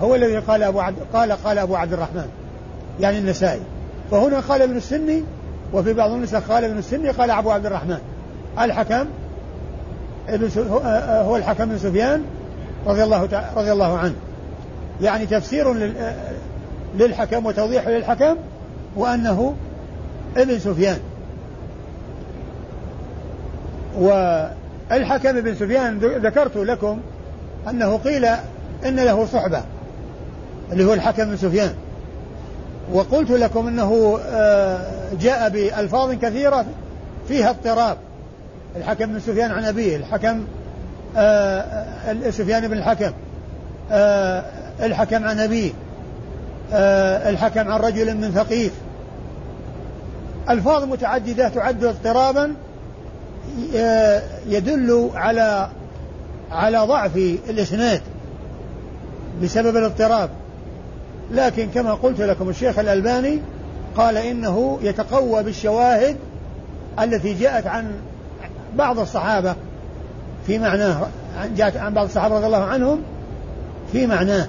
هو 0.00 0.14
الذي 0.14 0.38
قال 0.38 0.62
أبو 0.62 0.80
عبد 0.80 0.98
قال 1.12 1.32
قال 1.32 1.58
أبو 1.58 1.76
عبد 1.76 1.92
الرحمن. 1.92 2.26
يعني 3.00 3.18
النسائي. 3.18 3.60
فهنا 4.10 4.40
قال 4.40 4.62
ابن 4.62 4.76
السني 4.76 5.24
وفي 5.72 5.92
بعض 5.92 6.10
النسخ 6.10 6.48
قال 6.48 6.64
ابن 6.64 6.78
السني 6.78 7.10
قال 7.10 7.30
أبو 7.30 7.50
عبد 7.50 7.66
الرحمن. 7.66 7.98
الحكم 8.58 9.06
ابن 10.28 10.50
هو 11.26 11.36
الحكم 11.36 11.64
بن 11.64 11.78
سفيان 11.78 12.24
رضي 12.86 13.04
الله 13.04 13.28
رضي 13.56 13.72
الله 13.72 13.98
عنه. 13.98 14.14
يعني 15.00 15.26
تفسير 15.26 15.92
للحكم 16.98 17.46
وتوضيح 17.46 17.88
للحكم 17.88 18.36
وأنه 18.96 19.54
ابن 20.36 20.58
سفيان. 20.58 20.98
والحكم 23.98 25.40
بن 25.40 25.54
سفيان 25.54 25.98
ذكرت 25.98 26.56
لكم 26.56 26.98
أنه 27.70 27.96
قيل 27.96 28.24
إن 28.86 28.96
له 28.96 29.26
صحبة 29.26 29.62
اللي 30.72 30.84
هو 30.84 30.92
الحكم 30.92 31.24
بن 31.24 31.36
سفيان. 31.36 31.74
وقلت 32.92 33.30
لكم 33.30 33.66
أنه 33.66 34.18
آه، 34.26 34.86
جاء 35.20 35.48
بألفاظ 35.48 36.12
كثيرة 36.12 36.64
فيها 37.28 37.50
اضطراب. 37.50 37.96
الحكم 38.76 39.06
بن 39.06 39.20
سفيان 39.20 39.50
عن 39.50 39.64
أبيه 39.64 39.96
الحكم 39.96 40.44
آه، 41.16 42.30
سفيان 42.30 42.68
بن 42.68 42.78
الحكم 42.78 43.12
آه، 43.90 44.44
الحكم 44.82 45.24
عن 45.24 45.40
أبيه 45.40 45.70
الحكم 47.28 47.68
عن 47.72 47.80
رجل 47.80 48.16
من 48.16 48.30
ثقيف. 48.30 48.72
ألفاظ 50.50 50.84
متعددة 50.84 51.48
تعد 51.48 51.84
اضطرابا 51.84 52.54
يدل 54.46 55.10
على 55.14 55.68
على 56.50 56.78
ضعف 56.78 57.16
الإسناد 57.48 58.00
بسبب 59.42 59.76
الاضطراب. 59.76 60.30
لكن 61.30 61.68
كما 61.74 61.94
قلت 61.94 62.20
لكم 62.20 62.48
الشيخ 62.48 62.78
الألباني 62.78 63.40
قال 63.96 64.16
إنه 64.16 64.78
يتقوى 64.82 65.42
بالشواهد 65.42 66.16
التي 67.00 67.34
جاءت 67.34 67.66
عن 67.66 67.92
بعض 68.76 68.98
الصحابة 68.98 69.56
في 70.46 70.58
معناه 70.58 71.06
جاءت 71.56 71.76
عن 71.76 71.94
بعض 71.94 72.04
الصحابة 72.04 72.36
رضي 72.36 72.46
الله 72.46 72.64
عنهم 72.64 73.02
في 73.92 74.06
معناه. 74.06 74.46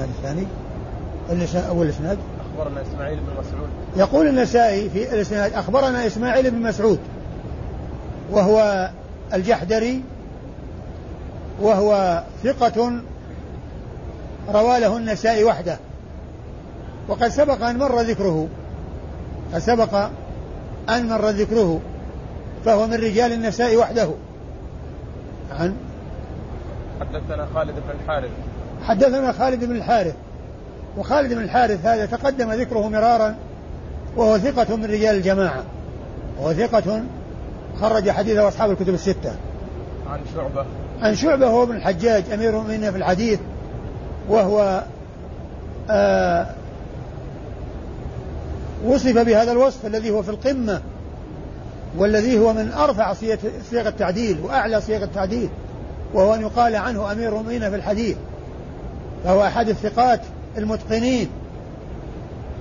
الثاني؟ 0.00 0.46
أول 1.68 1.86
الإسناد 1.86 2.18
أخبرنا 2.40 2.82
إسماعيل 2.82 3.18
بن 3.20 3.32
مسعود. 3.40 3.68
يقول 3.96 4.26
النسائي 4.26 4.90
في 4.90 5.14
الإسناد 5.14 5.52
أخبرنا 5.52 6.06
إسماعيل 6.06 6.50
بن 6.50 6.62
مسعود 6.62 6.98
وهو 8.30 8.90
الجحدري 9.34 10.02
وهو 11.62 12.22
ثقة 12.44 12.92
روى 14.48 14.80
له 14.80 14.96
النسائي 14.96 15.44
وحده. 15.44 15.78
وقد 17.08 17.28
سبق 17.28 17.64
أن 17.64 17.78
مر 17.78 18.00
ذكره. 18.00 18.48
قد 19.54 19.58
سبق 19.58 20.08
أن 20.88 21.08
مر 21.08 21.28
ذكره. 21.28 21.80
فهو 22.64 22.86
من 22.86 22.94
رجال 22.94 23.32
النساء 23.32 23.76
وحده. 23.76 24.10
عن؟ 25.60 25.74
حدثنا 27.00 27.46
خالد 27.54 27.74
بن 27.74 28.00
الحارث. 28.00 28.30
حدثنا 28.84 29.32
خالد 29.32 29.64
بن 29.64 29.76
الحارث. 29.76 30.14
وخالد 30.98 31.34
بن 31.34 31.42
الحارث 31.42 31.86
هذا 31.86 32.06
تقدم 32.06 32.52
ذكره 32.52 32.88
مرارا 32.88 33.34
وهو 34.16 34.38
ثقة 34.38 34.76
من 34.76 34.84
رجال 34.84 35.16
الجماعة. 35.16 35.62
وهو 36.40 36.52
ثقة 36.52 37.02
خرج 37.80 38.10
حديثه 38.10 38.48
أصحاب 38.48 38.70
الكتب 38.70 38.94
الستة. 38.94 39.34
عن 40.10 40.20
شعبة. 40.34 40.66
عن 41.02 41.14
شعبة 41.14 41.46
هو 41.46 41.62
ابن 41.62 41.76
الحجاج 41.76 42.24
أمير 42.32 42.50
المؤمنين 42.50 42.90
في 42.90 42.98
الحديث 42.98 43.40
وهو 44.28 44.82
آه 45.90 46.46
وصف 48.84 49.18
بهذا 49.18 49.52
الوصف 49.52 49.86
الذي 49.86 50.10
هو 50.10 50.22
في 50.22 50.28
القمة. 50.28 50.80
والذي 51.96 52.38
هو 52.38 52.52
من 52.52 52.72
أرفع 52.72 53.12
صيغ 53.70 53.88
التعديل 53.88 54.40
وأعلى 54.40 54.80
صيغ 54.80 55.04
التعديل 55.04 55.48
وهو 56.14 56.34
أن 56.34 56.40
يقال 56.40 56.76
عنه 56.76 57.12
أمير 57.12 57.28
المؤمنين 57.28 57.70
في 57.70 57.76
الحديث 57.76 58.16
فهو 59.24 59.42
أحد 59.44 59.68
الثقات 59.68 60.20
المتقنين 60.58 61.28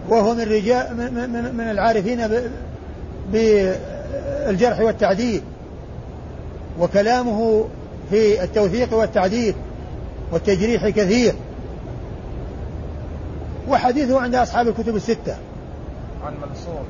وهو 0.09 0.33
من 0.33 0.41
رجال 0.41 0.97
من, 0.97 1.29
من, 1.29 1.55
من 1.55 1.71
العارفين 1.71 2.27
بالجرح 3.31 4.79
والتعديل 4.79 5.41
وكلامه 6.79 7.65
في 8.09 8.43
التوثيق 8.43 8.93
والتعديل 8.93 9.55
والتجريح 10.31 10.89
كثير. 10.89 11.33
وحديثه 13.69 14.21
عند 14.21 14.35
أصحاب 14.35 14.67
الكتب 14.67 14.95
الستة. 14.95 15.35
عن 16.25 16.33
منصور. 16.33 16.83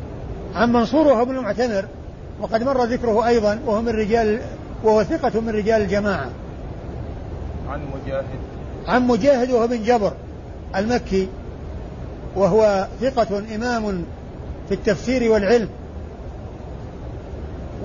عن 0.55 0.73
منصور 0.73 1.07
وهو 1.07 1.21
ابن 1.21 1.37
المعتمر. 1.37 1.85
وقد 2.41 2.63
مر 2.63 2.83
ذكره 2.83 3.27
أيضا 3.27 3.59
وهو 3.65 3.81
من 3.81 3.89
رجال 3.89 4.39
وهو 4.83 5.03
ثقة 5.03 5.41
من 5.41 5.49
رجال 5.49 5.81
الجماعة. 5.81 6.29
عن 7.69 7.79
مجاهد. 7.95 8.23
عن 8.87 9.07
مجاهد 9.07 9.51
وهو 9.51 9.67
بن 9.67 9.83
جبر 9.83 10.13
المكي 10.75 11.27
وهو 12.35 12.87
ثقة 13.01 13.43
إمام 13.55 14.03
في 14.67 14.73
التفسير 14.73 15.31
والعلم. 15.31 15.69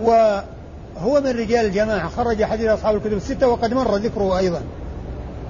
وهو 0.02 1.20
من 1.20 1.30
رجال 1.30 1.66
الجماعة 1.66 2.08
خرج 2.08 2.44
حديث 2.44 2.68
أصحاب 2.68 2.96
الكتب 2.96 3.12
الستة 3.12 3.48
وقد 3.48 3.74
مر 3.74 3.96
ذكره 3.96 4.38
أيضا. 4.38 4.62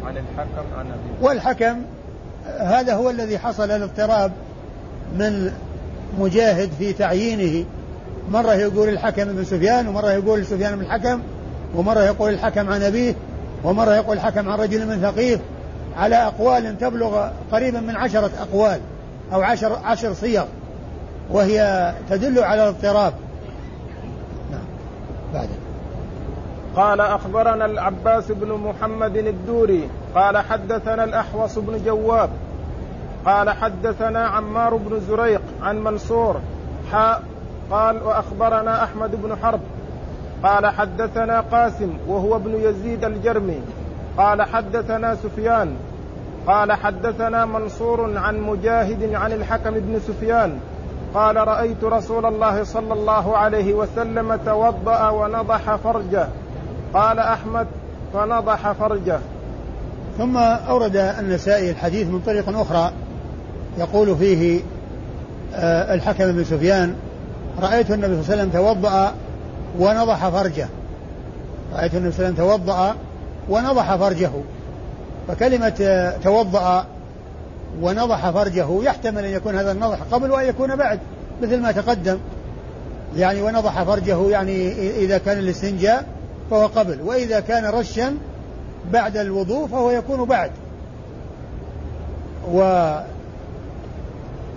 عن 0.07 0.17
الحكم 0.17 0.79
عن 0.79 0.87
أبي. 0.87 1.27
والحكم 1.27 1.83
هذا 2.59 2.95
هو 2.95 3.11
الذي 3.11 3.39
حصل 3.39 3.71
الاضطراب 3.71 4.33
من 5.19 5.53
مجاهد 6.19 6.71
في 6.79 6.93
تعيينه. 6.93 7.65
مرة 8.31 8.55
يقول 8.55 8.89
الحكم 8.89 9.25
بن 9.25 9.45
سفيان 9.45 9.89
ومرة 9.89 10.11
يقول 10.11 10.47
سفيان 10.47 10.77
بن 10.77 10.83
الحكم 10.85 11.21
ومرة 11.75 12.01
يقول 12.01 12.33
الحكم 12.33 12.73
عن 12.73 12.83
أبيه 12.83 13.15
ومرة 13.65 13.95
يقول 13.95 14.17
الحكم 14.17 14.49
عن 14.49 14.59
رجل 14.59 14.87
من 14.87 15.03
ثقيف. 15.03 15.41
على 15.97 16.17
أقوال 16.17 16.79
تبلغ 16.79 17.29
قريبا 17.53 17.81
من 17.81 17.97
عشرة 17.97 18.31
أقوال 18.41 18.81
أو 19.33 19.43
عشر, 19.43 19.79
عشر 19.85 20.15
صيغ 20.15 20.45
وهي 21.31 21.93
تدل 22.11 22.39
على 22.39 22.63
الاضطراب. 22.63 23.15
نعم. 24.53 25.47
قال 26.77 27.01
أخبرنا 27.01 27.65
العباس 27.65 28.33
بن 28.33 28.53
محمد 28.53 29.17
الدوري. 29.17 29.89
قال 30.15 30.39
حدثنا 30.39 31.05
الأحوص 31.05 31.59
بن 31.59 31.85
جواب. 31.85 32.31
قال 33.27 33.51
حدثنا 33.51 34.27
عمار 34.27 34.77
بن 34.77 35.01
زريق 35.01 35.43
عن 35.63 35.85
منصور 35.85 36.41
حاء 36.93 37.23
قال 37.71 38.03
وأخبرنا 38.03 38.85
أحمد 38.85 39.23
بن 39.23 39.37
حرب 39.43 39.61
قال 40.43 40.67
حدثنا 40.67 41.41
قاسم 41.41 41.93
وهو 42.09 42.37
ابن 42.37 42.55
يزيد 42.55 43.05
الجرمي 43.05 43.61
قال 44.17 44.43
حدثنا 44.43 45.15
سفيان 45.15 45.77
قال 46.47 46.73
حدثنا 46.73 47.45
منصور 47.45 48.19
عن 48.19 48.41
مجاهد 48.41 49.15
عن 49.15 49.33
الحكم 49.33 49.71
بن 49.71 50.01
سفيان 50.01 50.59
قال 51.15 51.37
رأيت 51.37 51.85
رسول 51.85 52.27
الله 52.27 52.65
صلى 52.65 52.93
الله 52.93 53.37
عليه 53.37 53.75
وسلم 53.75 54.37
توضأ 54.47 55.09
ونضح 55.09 55.77
فرجه. 55.77 56.29
قال 56.95 57.19
أحمد 57.19 57.67
فنضح 58.15 58.73
فرجه. 58.73 59.19
ثم 60.19 60.37
أورد 60.37 60.97
النسائي 60.97 61.71
الحديث 61.71 62.09
من 62.09 62.21
طريق 62.21 62.59
أخرى 62.59 62.91
يقول 63.79 64.17
فيه 64.17 64.61
آه، 65.55 65.95
الحكم 65.95 66.33
بن 66.33 66.45
سفيان 66.45 66.95
رأيت 67.63 67.91
النبي 67.91 68.23
صلى 68.23 68.35
الله 68.35 68.43
عليه 68.43 68.43
وسلم 68.43 68.51
توضأ 68.51 69.15
ونضح 69.79 70.29
فرجه. 70.29 70.69
رأيت 71.75 71.95
النبي 71.95 72.13
صلى 72.13 72.29
الله 72.29 72.43
عليه 72.43 72.53
وسلم 72.53 72.67
توضأ 72.67 72.97
ونضح 73.49 73.97
فرجه. 73.97 74.31
فكلمة 75.29 76.13
توضأ 76.25 76.87
ونضح 77.83 78.31
فرجه 78.31 78.83
يحتمل 78.83 79.25
أن 79.25 79.31
يكون 79.31 79.57
هذا 79.57 79.73
النضح 79.73 79.99
قبل 80.13 80.31
وأن 80.31 80.47
يكون 80.47 80.77
بعد 80.77 81.01
مثل 81.43 81.61
ما 81.61 81.73
تقدم. 81.73 82.19
يعني 83.17 83.43
ونضح 83.43 83.83
فرجه 83.83 84.31
يعني 84.31 84.73
إذا 84.91 85.19
كان 85.19 85.39
الاستنجاء 85.39 86.07
فهو 86.51 86.67
قبل 86.67 87.01
وإذا 87.03 87.41
كان 87.41 87.65
رشا 87.65 88.15
بعد 88.93 89.17
الوضوء 89.17 89.67
فهو 89.67 89.91
يكون 89.91 90.25
بعد. 90.25 90.51
و 92.53 92.61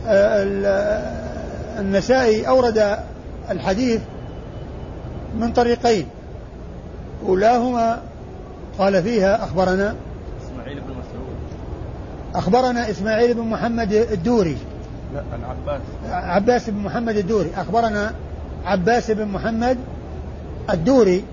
آه، 0.08 1.27
النسائي 1.78 2.48
أورد 2.48 2.98
الحديث 3.50 4.02
من 5.40 5.54
طريقين. 5.54 6.08
أولاهما 7.26 8.02
قال 8.80 9.04
فيها 9.04 9.44
أخبرنا 9.44 9.96
إسماعيل 10.46 10.80
بن 10.80 10.90
مسعود. 10.90 11.38
أخبرنا 12.36 12.90
إسماعيل 12.90 13.34
بن 13.34 13.42
محمد 13.42 13.94
الدوري. 13.94 14.58
لا 15.14 15.24
العباس 15.36 15.82
عباس. 16.12 16.70
بن 16.70 16.78
محمد 16.78 17.18
الدوري. 17.18 17.52
أخبرنا 17.58 18.14
عباس 18.66 19.12
بن 19.12 19.26
محمد 19.26 19.78
الدوري. 20.70 21.24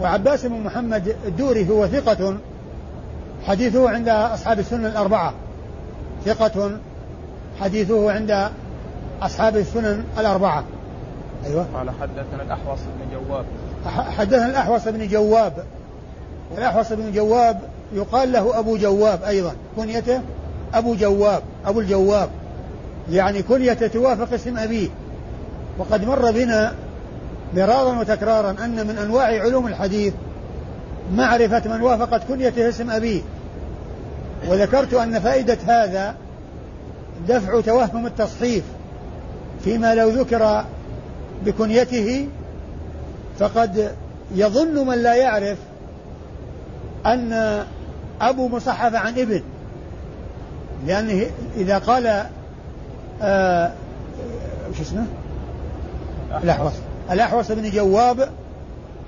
وعباس 0.00 0.46
بن 0.46 0.60
محمد 0.60 1.16
الدوري 1.26 1.68
هو 1.68 1.86
ثقة 1.86 2.36
حديثه 3.46 3.90
عند 3.90 4.08
أصحاب 4.08 4.58
السنن 4.58 4.86
الأربعة. 4.86 5.34
ثقة 6.24 6.70
حديثه 7.60 8.12
عند 8.12 8.50
أصحاب 9.22 9.56
السنن 9.56 10.04
الأربعة. 10.18 10.64
أيوة. 11.46 11.66
قال 11.74 11.90
حدثنا 11.90 12.42
الأحوص 12.42 12.78
بن 12.78 13.18
جواب. 13.18 13.44
حدثنا 14.18 14.46
الأحوص 14.46 14.88
بن 14.88 15.08
جواب. 15.08 15.52
والأحوص 16.54 16.92
بن 16.92 17.12
جواب 17.12 17.60
يقال 17.92 18.32
له 18.32 18.58
أبو 18.58 18.76
جواب 18.76 19.22
أيضا. 19.22 19.52
كنيته 19.76 20.20
أبو 20.74 20.94
جواب 20.94 21.42
أبو 21.66 21.80
الجواب. 21.80 22.30
يعني 23.10 23.42
كنيته 23.42 23.86
توافق 23.86 24.32
اسم 24.32 24.58
أبيه. 24.58 24.88
وقد 25.78 26.04
مر 26.04 26.30
بنا 26.30 26.74
مرارا 27.54 28.00
وتكرارا 28.00 28.50
أن 28.50 28.86
من 28.86 28.98
أنواع 28.98 29.24
علوم 29.24 29.66
الحديث 29.66 30.12
معرفة 31.14 31.62
من 31.76 31.82
وافقت 31.82 32.22
كنيته 32.28 32.68
اسم 32.68 32.90
أبيه. 32.90 33.22
وذكرت 34.48 34.94
أن 34.94 35.20
فائدة 35.20 35.58
هذا 35.66 36.14
دفع 37.28 37.60
توهم 37.60 38.06
التصحيف. 38.06 38.64
فيما 39.64 39.94
لو 39.94 40.08
ذكر 40.08 40.64
بكنيته 41.44 42.28
فقد 43.38 43.92
يظن 44.34 44.86
من 44.86 44.98
لا 44.98 45.14
يعرف 45.14 45.58
أن 47.06 47.64
أبو 48.20 48.48
مصحف 48.48 48.94
عن 48.94 49.18
ابن. 49.18 49.42
لأنه 50.86 51.26
إذا 51.56 51.78
قال 51.78 52.26
آه 53.22 53.72
اسمه؟ 54.80 55.06
الأحوص. 56.42 56.72
الأحوص 57.10 57.52
بن 57.52 57.70
جواب 57.70 58.28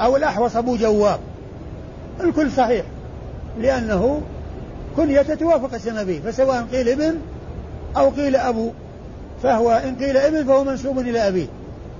أو 0.00 0.16
الأحوص 0.16 0.56
أبو 0.56 0.76
جواب. 0.76 1.20
الكل 2.20 2.50
صحيح. 2.50 2.84
لأنه 3.60 4.22
كنية 4.96 5.22
توافق 5.22 5.74
اسم 5.74 5.96
أبيه 5.96 6.20
فسواء 6.20 6.66
قيل 6.72 6.88
ابن 6.88 7.18
أو 7.96 8.08
قيل 8.08 8.36
أبو. 8.36 8.70
فهو 9.42 9.70
إن 9.70 9.96
قيل 9.96 10.16
ابن 10.16 10.44
فهو 10.44 10.64
منسوب 10.64 10.98
إلى 10.98 11.28
أبيه 11.28 11.46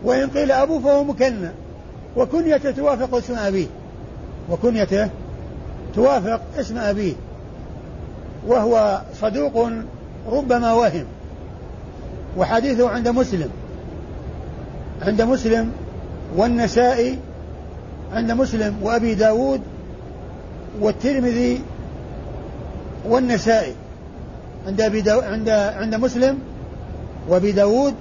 وإن 0.05 0.31
قيل 0.31 0.53
أبو 0.53 0.81
فهو 0.81 1.05
مكنى 1.05 1.51
وكنيته 2.17 2.71
توافق 2.71 3.15
اسم 3.15 3.35
أبيه 3.35 3.67
وكنيته 4.51 5.09
توافق 5.95 6.41
اسم 6.59 6.79
أبيه 6.79 7.13
وهو 8.47 9.01
صدوق 9.21 9.71
ربما 10.33 10.73
وهم 10.73 11.05
وحديثه 12.37 12.91
عند 12.91 13.09
مسلم 13.09 13.51
عند 15.03 15.23
مسلم 15.23 15.73
والنسائي 16.37 17.19
عند 18.13 18.33
مسلم 18.33 18.77
وأبي 18.83 19.15
داود 19.15 19.61
والترمذي 20.81 21.61
والنسائي 23.09 23.75
عند 24.67 24.81
أبي 24.81 25.11
عند 25.11 25.49
عند 25.49 25.95
مسلم 25.95 26.39
وأبي 27.29 27.53
داود 27.53 27.95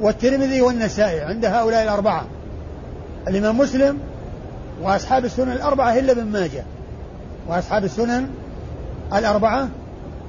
والترمذي 0.00 0.60
والنسائي 0.60 1.20
عند 1.20 1.44
هؤلاء 1.44 1.82
الأربعة. 1.82 2.24
الإمام 3.28 3.58
مسلم 3.58 3.98
وأصحاب 4.82 5.24
السنن 5.24 5.52
الأربعة 5.52 5.98
إلا 5.98 6.12
ابن 6.12 6.24
ماجه. 6.24 6.64
وأصحاب 7.48 7.84
السنن 7.84 8.28
الأربعة 9.14 9.68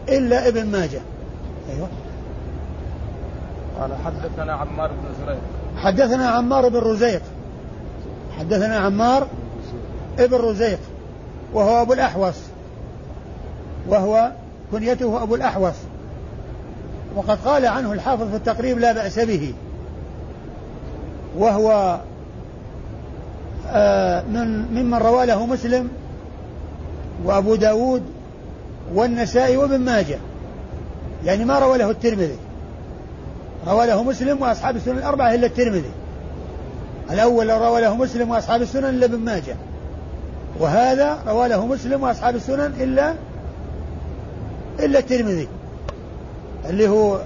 إلا 0.10 0.48
ابن 0.48 0.66
ماجه. 0.66 1.02
أيوه. 1.74 1.88
قال 3.80 3.92
حدثنا 4.06 4.54
عمار 4.54 4.92
بن 4.92 5.26
زريق. 5.26 5.40
حدثنا 5.78 6.30
عمار 6.30 6.70
بن 6.70 6.80
رزيق. 6.80 7.22
حدثنا 8.40 8.78
عمار 8.78 9.28
ابن 10.20 10.38
رزيق. 10.38 10.80
وهو 11.54 11.82
أبو 11.82 11.94
الأحوص. 11.94 12.36
وهو 13.88 14.32
كنيته 14.72 15.24
أبو 15.24 15.36
الأحوص. 15.36 15.76
وقد 17.16 17.38
قال 17.46 17.66
عنه 17.66 17.94
الحافظ 17.94 18.30
في 18.30 18.36
التقريب 18.36 18.80
لا 18.80 18.92
بأس 18.92 19.20
به 19.20 19.54
وهو 21.38 22.00
آه، 23.68 24.22
من 24.22 24.74
ممن 24.74 24.94
روى 24.98 25.26
له 25.26 25.46
مسلم 25.46 25.90
وأبو 27.26 27.56
داود 27.56 28.04
والنسائي 28.94 29.58
وابن 29.58 29.80
ماجه 29.80 30.18
يعني 31.26 31.46
ما 31.46 31.60
روى 31.60 31.78
له 31.78 31.90
الترمذي. 31.90 32.38
روى 33.68 33.86
له 33.86 34.04
مسلم 34.04 34.42
وأصحاب 34.42 34.76
السنن 34.76 34.98
الأربعة 34.98 35.36
إلا 35.36 35.48
الترمذي. 35.48 35.92
الأول 37.12 37.50
روى 37.50 37.82
له 37.82 37.96
مسلم 37.96 38.30
وأصحاب 38.30 38.62
السنن 38.62 38.90
إلا 38.90 39.06
ابن 39.06 39.20
ماجه. 39.20 39.56
وهذا 40.60 41.18
روى 41.28 41.48
له 41.48 41.66
مسلم 41.66 42.04
وأصحاب 42.04 42.36
السنن 42.36 42.74
إلا 42.82 43.14
إلا 44.80 45.00
الترمذي. 45.00 45.48
اللي 46.70 46.88
هو 46.88 47.22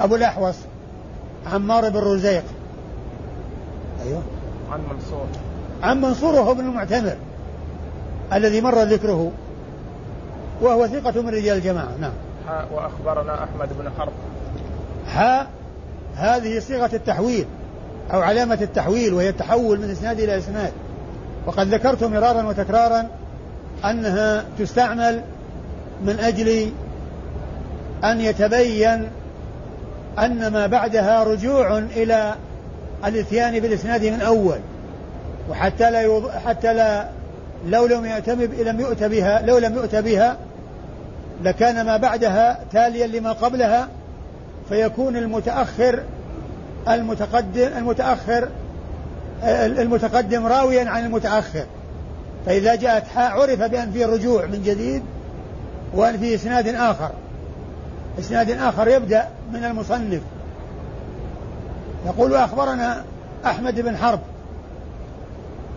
أبو 0.00 0.14
الأحوص 0.14 0.56
عمار 1.52 1.88
بن 1.88 1.98
رزيق. 1.98 2.44
أيوه. 4.06 4.22
عن 4.72 4.80
منصور. 4.80 5.26
عن 5.82 6.00
منصور 6.00 6.34
وهو 6.34 6.52
ابن 6.52 6.60
المعتمر 6.60 7.16
الذي 8.32 8.60
مر 8.60 8.82
ذكره 8.82 9.32
وهو 10.62 10.86
ثقة 10.86 11.22
من 11.22 11.28
رجال 11.28 11.56
الجماعة 11.56 11.96
نعم. 12.00 12.12
حاء 12.46 12.68
وأخبرنا 12.72 13.44
أحمد 13.44 13.68
بن 13.78 13.90
حرب. 13.98 14.12
حاء 15.08 15.46
هذه 16.16 16.58
صيغة 16.58 16.90
التحويل 16.92 17.46
أو 18.12 18.20
علامة 18.20 18.58
التحويل 18.60 19.14
وهي 19.14 19.28
التحول 19.28 19.80
من 19.80 19.90
إسناد 19.90 20.20
إلى 20.20 20.38
إسناد. 20.38 20.72
وقد 21.46 21.74
ذكرت 21.74 22.04
مرارا 22.04 22.42
وتكرارا 22.42 23.08
أنها 23.84 24.44
تستعمل 24.58 25.22
من 26.04 26.18
أجل 26.20 26.72
أن 28.04 28.20
يتبين 28.20 29.08
أن 30.18 30.46
ما 30.46 30.66
بعدها 30.66 31.24
رجوع 31.24 31.78
إلى 31.78 32.34
الإتيان 33.04 33.60
بالإسناد 33.60 34.04
من 34.04 34.20
أول 34.20 34.58
وحتى 35.50 35.90
لا 35.90 36.00
يوض... 36.00 36.30
حتى 36.30 36.74
لا 36.74 37.08
لو 37.66 37.86
لم 37.86 38.04
يأتم 38.04 38.42
لم 38.42 38.80
يؤت 38.80 39.02
بها 39.02 39.42
لو 39.42 39.58
لم 39.58 39.74
يؤت 39.74 39.96
بها 39.96 40.36
لكان 41.44 41.86
ما 41.86 41.96
بعدها 41.96 42.58
تاليا 42.72 43.06
لما 43.06 43.32
قبلها 43.32 43.88
فيكون 44.68 45.16
المتأخر 45.16 46.00
المتقدم 46.88 47.68
المتأخر 47.76 48.48
المتقدم 49.44 50.46
راويا 50.46 50.90
عن 50.90 51.04
المتأخر. 51.04 51.64
فإذا 52.46 52.74
جاءت 52.74 53.06
حاء 53.06 53.40
عرف 53.40 53.62
بأن 53.62 53.90
فيه 53.90 54.06
رجوع 54.06 54.46
من 54.46 54.62
جديد 54.62 55.02
وأن 55.94 56.18
فيه 56.18 56.34
إسناد 56.34 56.68
آخر. 56.68 57.10
إسناد 58.18 58.50
آخر 58.50 58.88
يبدأ 58.88 59.28
من 59.52 59.64
المصنف. 59.64 60.22
يقول 62.06 62.34
أخبرنا 62.34 63.04
أحمد 63.46 63.80
بن 63.80 63.96
حرب. 63.96 64.20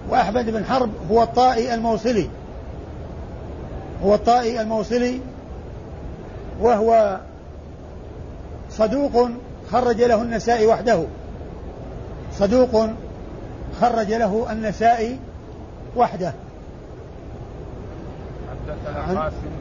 وأحمد 0.10 0.50
بن 0.50 0.66
حرب 0.66 0.90
هو 1.12 1.24
الطائي 1.24 1.74
الموصلي. 1.74 2.30
هو 4.04 4.16
الطائي 4.16 4.62
الموصلي. 4.62 5.20
وهو 6.62 7.20
صدوق 8.70 9.30
خرج 9.72 10.02
له 10.02 10.22
النسائي 10.22 10.66
وحده. 10.66 11.04
صدوق 12.34 12.90
خرج 13.82 14.14
له 14.14 14.48
النسائي 14.52 15.18
وحده. 15.96 16.34
حدثنا 18.50 19.22
قاسم 19.22 19.57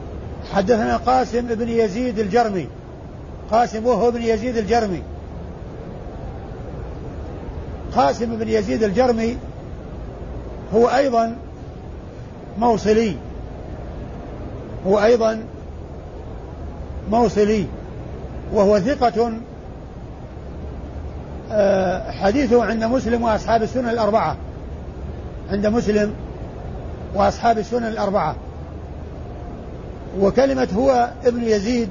حدثنا 0.53 0.97
قاسم 0.97 1.41
بن 1.41 1.69
يزيد 1.69 2.19
الجرمي. 2.19 2.67
قاسم 3.51 3.85
وهو 3.85 4.11
بن 4.11 4.21
يزيد 4.21 4.57
الجرمي. 4.57 5.01
قاسم 7.95 8.35
بن 8.35 8.47
يزيد 8.47 8.83
الجرمي 8.83 9.37
هو 10.73 10.87
أيضا 10.87 11.35
موصلي. 12.59 13.15
هو 14.87 15.03
أيضا 15.03 15.43
موصلي. 17.11 17.65
وهو 18.53 18.79
ثقة 18.79 19.33
آه، 21.51 22.11
حديثه 22.11 22.65
عند 22.65 22.83
مسلم 22.83 23.23
وأصحاب 23.23 23.63
السنن 23.63 23.89
الأربعة. 23.89 24.37
عند 25.51 25.67
مسلم 25.67 26.13
وأصحاب 27.15 27.57
السنن 27.57 27.87
الأربعة. 27.87 28.35
وكلمة 30.19 30.67
هو 30.75 31.09
ابن 31.25 31.43
يزيد 31.43 31.89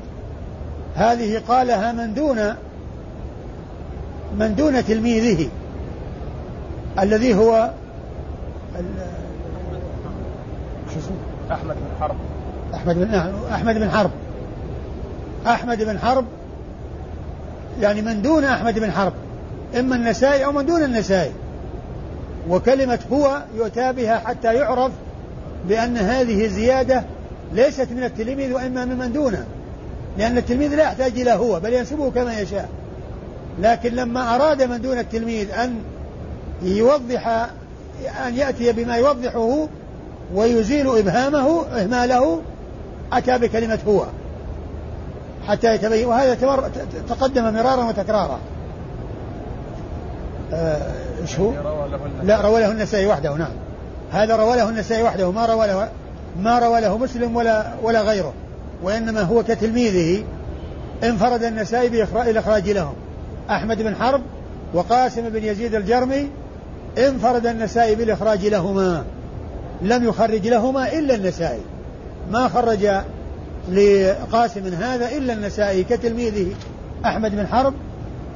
هذه 0.94 1.42
قالها 1.48 1.92
من 1.92 2.14
دون 2.14 2.54
من 4.38 4.54
دون 4.54 4.84
تلميذه 4.84 5.48
الذي 6.98 7.34
هو؟ 7.34 7.70
أحمد 11.50 11.74
بن 11.74 12.00
حرب 12.00 12.16
أحمد 12.74 12.96
بن 12.96 13.14
أحمد 13.52 13.74
بن 13.78 13.90
حرب 13.90 14.10
أحمد 15.46 15.82
بن 15.82 15.98
حرب 15.98 16.24
يعني 17.80 18.02
من 18.02 18.22
دون 18.22 18.44
أحمد 18.44 18.78
بن 18.78 18.92
حرب 18.92 19.12
إما 19.78 19.96
النسائي 19.96 20.44
أو 20.44 20.52
من 20.52 20.66
دون 20.66 20.82
النسائي 20.82 21.32
وكلمة 22.48 22.98
هو 23.12 23.42
يؤتى 23.56 23.92
بها 23.92 24.18
حتى 24.18 24.54
يعرف 24.54 24.92
بأن 25.68 25.96
هذه 25.96 26.46
زيادة 26.46 27.04
ليست 27.52 27.88
من 27.90 28.04
التلميذ 28.04 28.52
وإما 28.52 28.84
ممن 28.84 29.12
دونه. 29.12 29.46
لأن 30.18 30.38
التلميذ 30.38 30.74
لا 30.74 30.82
يحتاج 30.82 31.20
إلى 31.20 31.32
هو 31.32 31.60
بل 31.60 31.72
ينسبه 31.72 32.10
كما 32.10 32.40
يشاء. 32.40 32.68
لكن 33.60 33.94
لما 33.94 34.34
أراد 34.34 34.62
من 34.62 34.80
دون 34.80 34.98
التلميذ 34.98 35.50
أن 35.50 35.74
يوضح 36.62 37.28
أن 38.26 38.34
يأتي 38.34 38.72
بما 38.72 38.96
يوضحه 38.96 39.68
ويزيل 40.34 40.98
إبهامه 40.98 41.66
إهماله 41.66 42.40
أتى 43.12 43.38
بكلمة 43.38 43.78
هو. 43.88 44.04
حتى 45.48 45.74
يتبين. 45.74 46.06
وهذا 46.06 46.34
تقدم 47.08 47.54
مرارا 47.54 47.84
وتكرارا. 47.84 48.38
إيش 51.22 51.38
هو؟ 51.38 51.52
لا 52.22 52.40
روى 52.40 52.60
له 52.60 52.70
النسائي 52.70 53.06
وحده 53.06 53.34
نعم. 53.34 53.52
هذا 54.12 54.36
روى 54.36 54.56
له 54.56 54.68
النسائي 54.68 55.02
وحده 55.02 55.30
ما 55.30 55.46
روى 55.46 55.66
له 55.66 55.88
ما 56.40 56.58
روى 56.58 56.80
له 56.80 56.98
مسلم 56.98 57.36
ولا 57.36 57.74
ولا 57.82 58.02
غيره 58.02 58.32
وإنما 58.82 59.22
هو 59.22 59.42
كتلميذه 59.42 60.24
انفرد 61.04 61.42
النسائي 61.42 61.88
بالاخراج 61.88 62.70
لهم. 62.70 62.94
أحمد 63.50 63.82
بن 63.82 63.94
حرب 63.96 64.22
وقاسم 64.74 65.28
بن 65.28 65.44
يزيد 65.44 65.74
الجرمي 65.74 66.30
انفرد 66.98 67.46
النسائي 67.46 67.94
بالإخراج 67.94 68.46
لهما. 68.46 69.04
لم 69.82 70.04
يخرج 70.04 70.48
لهما 70.48 70.92
إلا 70.92 71.14
النسائي. 71.14 71.60
ما 72.30 72.48
خرج 72.48 72.88
لقاسم 73.72 74.66
هذا 74.66 75.16
إلا 75.16 75.32
النسائي 75.32 75.84
كتلميذه 75.84 76.46
أحمد 77.04 77.30
بن 77.30 77.46
حرب 77.46 77.74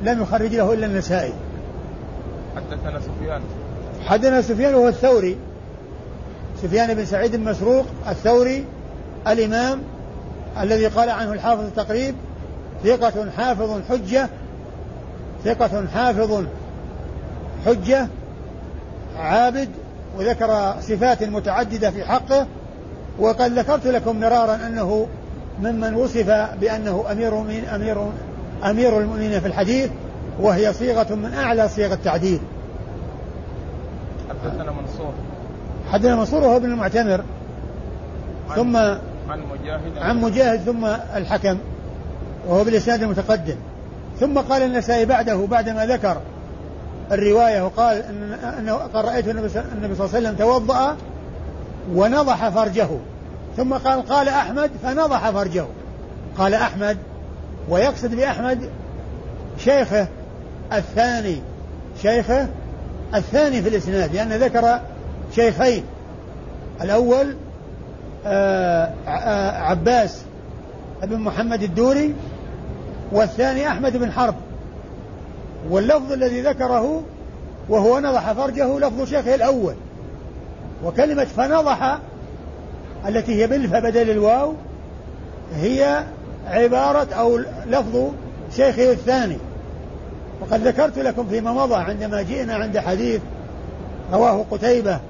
لم 0.03 0.23
يخرج 0.23 0.55
له 0.55 0.73
إلا 0.73 0.87
النسائي. 0.87 1.33
حدثنا 2.57 3.01
سفيان. 3.01 3.41
حدثنا 4.07 4.43
سفيان 4.43 4.75
وهو 4.75 4.89
الثوري. 4.89 5.37
سفيان 6.63 6.95
بن 6.95 7.05
سعيد 7.05 7.35
المسروق 7.35 7.87
الثوري 8.09 8.65
الإمام 9.27 9.81
الذي 10.61 10.87
قال 10.87 11.11
عنه 11.11 11.33
الحافظ 11.33 11.65
التقريب 11.65 12.15
ثقة 12.85 13.31
حافظ 13.37 13.81
حجة 13.89 14.29
ثقة 15.45 15.87
حافظ 15.95 16.45
حجة 17.67 18.07
عابد 19.19 19.69
وذكر 20.19 20.75
صفات 20.81 21.23
متعددة 21.23 21.91
في 21.91 22.05
حقه 22.05 22.47
وقد 23.19 23.59
ذكرت 23.59 23.87
لكم 23.87 24.21
مرارا 24.21 24.55
أنه 24.67 25.07
ممن 25.63 25.95
وصف 25.95 26.27
بأنه 26.61 27.05
أمير 27.13 27.35
من 27.35 27.65
أمير 27.65 28.07
أمير 28.65 28.99
المؤمنين 28.99 29.41
في 29.41 29.47
الحديث 29.47 29.91
وهي 30.41 30.73
صيغة 30.73 31.15
من 31.15 31.35
أعلى 31.35 31.69
صيغ 31.69 31.93
التعديل. 31.93 32.41
حدثنا 34.29 34.73
منصور. 34.73 35.13
حدثنا 35.93 36.17
منصور 36.17 36.43
وهو 36.43 36.57
ابن 36.57 36.73
المعتمر. 36.73 37.25
ثم 38.57 38.77
عن 38.77 39.01
مجاهد. 39.29 39.99
عن 39.99 40.21
مجاهد 40.21 40.61
ثم 40.61 40.85
الحكم 41.17 41.59
وهو 42.49 42.65
بالإسناد 42.65 43.03
المتقدم. 43.03 43.57
ثم 44.21 44.39
قال 44.39 44.63
النسائي 44.63 45.05
بعده 45.05 45.47
بعدما 45.47 45.87
ذكر 45.87 46.17
الرواية 47.13 47.63
وقال 47.65 48.03
أنه 48.59 48.73
قال 48.75 49.05
رأيت 49.05 49.29
النبي 49.29 49.49
صلى 49.49 49.65
الله 49.65 50.17
عليه 50.17 50.29
وسلم 50.29 50.35
توضأ 50.37 50.97
ونضح 51.95 52.49
فرجه. 52.49 52.89
ثم 53.57 53.75
قال 53.75 54.07
قال 54.07 54.29
أحمد 54.29 54.71
فنضح 54.83 55.31
فرجه. 55.31 55.65
قال 56.39 56.55
أحمد 56.55 56.97
ويقصد 57.69 58.15
بأحمد 58.15 58.71
شيخه 59.59 60.07
الثاني 60.73 61.43
شيخه 62.03 62.47
الثاني 63.15 63.63
في 63.63 63.69
الإسناد 63.69 64.15
لأن 64.15 64.33
ذكر 64.33 64.81
شيخين. 65.35 65.85
الأول 66.83 67.37
آه، 68.27 68.91
آه، 69.09 69.63
عباس 69.63 70.23
بن 71.03 71.19
محمد 71.19 71.63
الدوري 71.63 72.15
والثاني 73.13 73.69
أحمد 73.69 73.97
بن 73.97 74.13
حرب. 74.13 74.35
واللفظ 75.71 76.13
الذي 76.13 76.41
ذكره 76.43 77.03
وهو 77.69 78.01
نضح 78.01 78.33
فرجه 78.33 78.79
لفظ 78.79 79.09
شيخه 79.09 79.35
الأول. 79.35 79.75
وكلمة 80.85 81.25
فنضح 81.25 81.99
التي 83.09 83.43
هي 83.43 83.47
بالفا 83.47 83.81
بدل 83.81 84.11
الواو 84.11 84.55
هي 85.57 86.05
عبارة 86.47 87.15
أو 87.15 87.39
لفظ 87.67 88.11
شيخه 88.57 88.93
الثاني. 88.93 89.39
وقد 90.41 90.67
ذكرت 90.67 90.99
لكم 90.99 91.27
فيما 91.27 91.53
مضى 91.53 91.75
عندما 91.75 92.23
جئنا 92.23 92.55
عند 92.55 92.79
حديث 92.79 93.21
رواه 94.13 94.45
قتيبة 94.51 95.01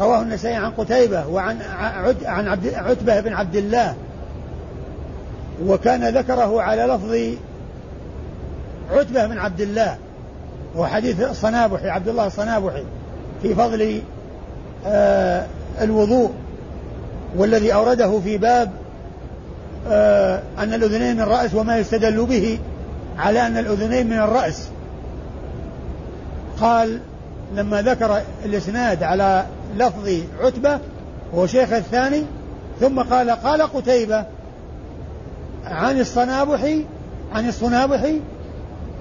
رواه 0.00 0.22
النسائي 0.22 0.54
عن 0.54 0.70
قتيبة 0.70 1.26
وعن 1.26 1.58
عن 2.24 2.48
عبد 2.48 2.74
عتبة 2.74 3.20
بن 3.20 3.32
عبد 3.32 3.56
الله. 3.56 3.94
وكان 5.66 6.08
ذكره 6.08 6.62
على 6.62 6.82
لفظ 6.82 7.14
عتبة 8.98 9.26
بن 9.26 9.38
عبد 9.38 9.60
الله. 9.60 9.96
وحديث 10.76 11.20
الصنابحي 11.20 11.88
عبد 11.88 12.08
الله 12.08 12.26
الصنابحي 12.26 12.84
في 13.42 13.54
فضل 13.54 14.00
آه 14.86 15.46
الوضوء 15.80 16.30
والذي 17.36 17.74
أورده 17.74 18.20
في 18.20 18.38
باب 18.38 18.70
آه 19.88 20.42
أن 20.58 20.74
الأذنين 20.74 21.16
من 21.16 21.22
الرأس 21.22 21.54
وما 21.54 21.78
يستدل 21.78 22.26
به 22.26 22.58
على 23.18 23.46
أن 23.46 23.56
الأذنين 23.56 24.06
من 24.06 24.18
الرأس. 24.18 24.68
قال 26.60 27.00
لما 27.54 27.82
ذكر 27.82 28.22
الإسناد 28.44 29.02
على 29.02 29.46
لفظ 29.76 30.08
عتبة 30.40 30.78
وهو 31.32 31.46
شيخ 31.46 31.72
الثاني 31.72 32.24
ثم 32.80 33.00
قال 33.00 33.30
قال 33.30 33.62
قتيبة 33.62 34.24
عن 35.64 36.00
الصنابحي 36.00 36.84
عن 37.32 37.48
الصنابحي 37.48 38.20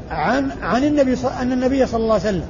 عن 0.10 0.52
عن 0.62 0.84
النبي 0.84 1.18
أن 1.42 1.52
النبي 1.52 1.86
صلى 1.86 2.04
الله 2.04 2.14
عليه 2.14 2.24
وسلم. 2.24 2.48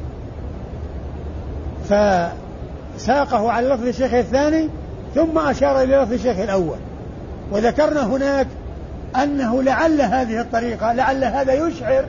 فساقه 2.97 3.51
على 3.51 3.67
لفظ 3.67 3.87
الشيخ 3.87 4.13
الثاني 4.13 4.69
ثم 5.15 5.37
أشار 5.37 5.83
إلى 5.83 5.95
لفظ 5.95 6.13
الشيخ 6.13 6.39
الأول. 6.39 6.77
وذكرنا 7.51 8.03
هناك 8.03 8.47
أنه 9.23 9.63
لعل 9.63 10.01
هذه 10.01 10.41
الطريقة 10.41 10.93
لعل 10.93 11.23
هذا 11.23 11.53
يشعر 11.53 12.05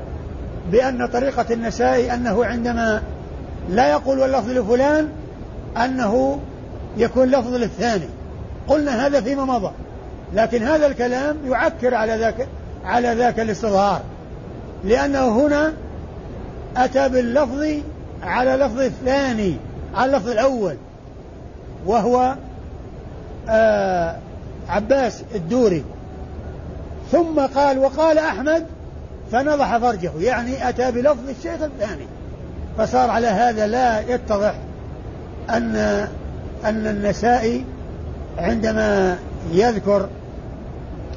بأن 0.72 1.06
طريقة 1.06 1.46
النسائي 1.50 2.14
أنه 2.14 2.44
عندما 2.44 3.02
لا 3.68 3.90
يقول 3.90 4.18
واللفظ 4.18 4.50
لفلان 4.50 5.08
أنه 5.76 6.40
يكون 6.96 7.30
لفظ 7.30 7.54
للثاني. 7.54 8.08
قلنا 8.68 9.06
هذا 9.06 9.20
فيما 9.20 9.44
مضى. 9.44 9.70
لكن 10.34 10.62
هذا 10.62 10.86
الكلام 10.86 11.36
يعكر 11.46 11.94
على 11.94 12.16
ذاك 12.16 12.48
على 12.84 13.14
ذاك 13.14 13.40
الاستظهار. 13.40 14.00
لأنه 14.84 15.46
هنا 15.46 15.72
أتى 16.76 17.08
باللفظ 17.08 17.66
على 18.22 18.56
لفظ 18.56 18.80
الثاني 18.80 19.56
على 19.94 20.16
اللفظ 20.16 20.28
الأول. 20.28 20.76
وهو 21.86 22.36
آه 23.48 24.16
عباس 24.68 25.22
الدوري. 25.34 25.84
ثم 27.12 27.40
قال 27.54 27.78
وقال 27.78 28.18
أحمد 28.18 28.66
فنضح 29.32 29.78
فرجه. 29.78 30.10
يعني 30.20 30.68
أتى 30.68 30.90
بلفظ 30.90 31.28
الشيخ 31.28 31.62
الثاني. 31.62 32.06
فصار 32.78 33.10
على 33.10 33.26
هذا 33.26 33.66
لا 33.66 34.00
يتضح 34.00 34.54
أن 35.50 35.76
أن 36.64 36.86
النسائي 36.86 37.64
عندما 38.38 39.18
يذكر 39.52 40.08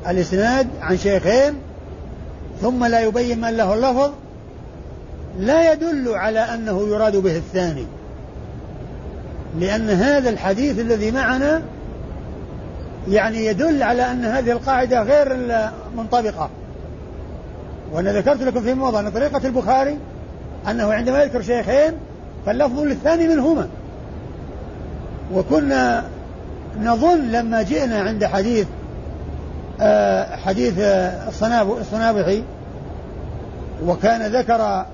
الإسناد 0.08 0.68
عن 0.82 0.98
شيخين 0.98 1.54
ثم 2.62 2.86
لا 2.86 3.00
يبين 3.00 3.42
من 3.42 3.50
له 3.58 3.74
اللفظ 3.74 4.12
لا 5.39 5.74
يدل 5.74 6.10
على 6.10 6.39
أنه 6.39 6.88
يراد 6.88 7.15
به 7.15 7.38
الثاني. 7.38 7.86
لأن 9.60 9.89
هذا 9.89 10.30
الحديث 10.30 10.80
الذي 10.80 11.12
معنا 11.12 11.62
يعني 13.08 13.46
يدل 13.46 13.84
على 13.84 14.12
أن 14.12 14.26
هذه 14.26 14.52
القاعدة 14.52 15.02
غير 15.04 15.38
منطبقة 15.98 16.50
وأنا 17.94 18.13
ذكرت 18.13 18.42
لكم 18.42 18.62
في 18.62 18.74
موضع 18.74 19.00
أن 19.00 19.10
طريقة 19.10 19.48
البخاري 19.48 19.98
أنه 20.70 20.94
عندما 20.94 21.24
يذكر 21.24 21.42
شيخين 21.42 21.94
فاللفظ 22.46 22.80
للثاني 22.80 23.28
منهما. 23.28 23.68
وكنا 25.34 26.04
نظن 26.82 27.32
لما 27.32 27.62
جئنا 27.62 28.00
عند 28.02 28.26
حديث 28.26 28.68
آه 29.82 30.36
حديث 30.36 30.74
الصنابحي 31.82 32.44
وكان 33.86 34.32
ذكر 34.32 34.86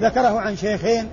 ذكره 0.00 0.40
عن 0.40 0.56
شيخين 0.56 1.06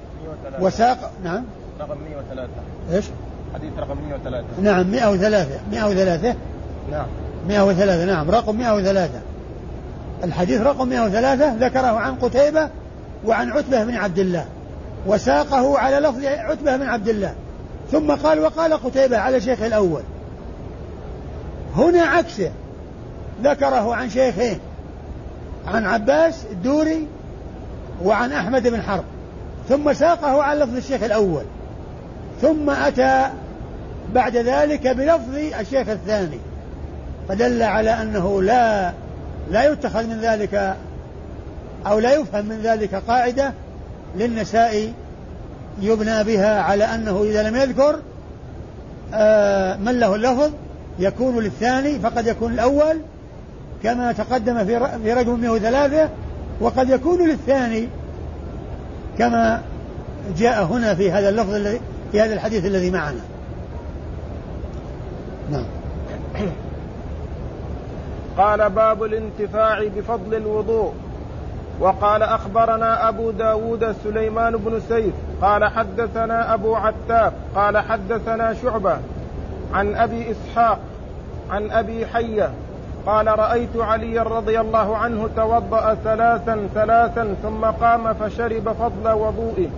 وساق 0.60 1.12
نعم. 1.24 1.44
رقم 1.80 1.98
103 2.10 2.50
إيش؟ 2.94 3.06
حديث 3.54 3.72
رقم 3.80 3.98
103 4.10 4.46
نعم 4.62 4.92
103 4.92 5.48
103 5.72 6.36
نعم. 6.92 7.06
103 7.48 8.06
نعم 8.06 8.32
رقم 8.32 8.56
103 8.56 9.10
الحديث 10.24 10.62
رقم 10.62 10.88
103 10.88 11.56
ذكره 11.56 12.00
عن 12.00 12.16
قتيبة 12.16 12.70
وعن 13.26 13.52
عتبة 13.52 13.84
بن 13.84 13.96
عبد 13.96 14.20
الله 14.20 14.46
وساقه 15.08 15.80
على 15.80 16.00
لفظ 16.00 16.26
عتبة 16.26 16.78
بن 16.78 16.88
عبد 16.88 17.10
الله. 17.10 17.34
ثم 17.94 18.12
قال 18.12 18.40
وقال 18.40 18.74
قتيبة 18.74 19.18
على 19.18 19.42
شيخ 19.42 19.62
الأول. 19.62 20.02
هنا 21.76 22.02
عكسه. 22.02 22.52
ذكره 23.44 23.96
عن 23.96 24.10
شيخين. 24.10 24.60
عن 25.68 25.86
عباس 25.86 26.46
الدوري 26.52 27.08
وعن 28.04 28.32
أحمد 28.32 28.68
بن 28.68 28.82
حرب. 28.82 29.04
ثم 29.70 29.94
ساقه 29.94 30.44
على 30.44 30.60
لفظ 30.60 30.76
الشيخ 30.76 31.04
الأول. 31.04 31.44
ثم 32.42 32.70
أتى 32.70 33.30
بعد 34.14 34.38
ذلك 34.38 34.88
بلفظ 34.88 35.36
الشيخ 35.60 35.90
الثاني. 35.90 36.40
فدل 37.30 37.64
على 37.64 37.90
أنه 37.90 38.42
لا 38.42 38.92
لا 39.52 39.72
يتخذ 39.72 40.08
من 40.08 40.20
ذلك 40.22 40.76
أو 41.88 42.00
لا 42.00 42.14
يفهم 42.14 42.46
من 42.46 42.60
ذلك 42.64 42.96
قاعدة 42.96 43.54
للنساء 44.16 44.94
يبنى 45.82 46.24
بها 46.24 46.62
على 46.62 46.84
أنه 46.84 47.24
إذا 47.24 47.50
لم 47.50 47.56
يذكر 47.56 48.00
آه، 49.14 49.76
من 49.76 50.00
له 50.00 50.16
اللفظ؟ 50.16 50.52
يكون 51.00 51.40
للثاني 51.40 52.00
فقد 52.00 52.28
يكون 52.28 52.54
الأول 52.54 52.98
كما 53.84 54.12
تقدم 54.12 54.66
في 55.04 55.14
رقم 55.14 55.40
103 55.40 56.10
وقد 56.62 56.90
يكون 56.90 57.30
للثاني 57.30 57.88
كما 59.18 59.62
جاء 60.38 60.64
هنا 60.64 60.96
في 60.96 61.12
هذا 61.12 61.30
اللفظ 61.30 61.54
الذي 61.54 61.80
في 62.12 62.22
هذا 62.22 62.34
الحديث 62.34 62.66
الذي 62.66 62.92
معنا. 62.92 63.22
نعم. 65.52 65.66
قال 68.38 68.70
باب 68.70 69.04
الانتفاع 69.04 69.88
بفضل 69.98 70.36
الوضوء. 70.36 70.94
وقال 71.80 72.24
أخبرنا 72.24 73.10
أبو 73.10 73.32
داود 73.32 73.96
سليمان 74.04 74.58
بن 74.58 74.80
سيف 74.80 75.14
قال 75.42 75.66
حدثنا 75.66 76.54
أبو 76.54 76.76
عتاب 76.76 77.34
قال 77.56 77.78
حدثنا 77.78 78.54
شعبة 78.54 78.98
عن 79.74 79.96
أبي 79.96 80.32
إسحاق 80.32 80.80
عن 81.50 81.72
أبي 81.72 82.06
حية 82.06 82.52
قال 83.06 83.40
رأيت 83.40 83.78
عليا 83.78 84.24
رضي 84.24 84.60
الله 84.60 84.98
عنه 84.98 85.30
توضأ 85.36 85.98
ثلاثا 86.04 86.68
ثلاثا 86.76 87.36
ثم 87.44 87.66
قام 87.66 88.14
فشرب 88.14 88.74
فضل 88.74 89.12
وضوئه 89.12 89.70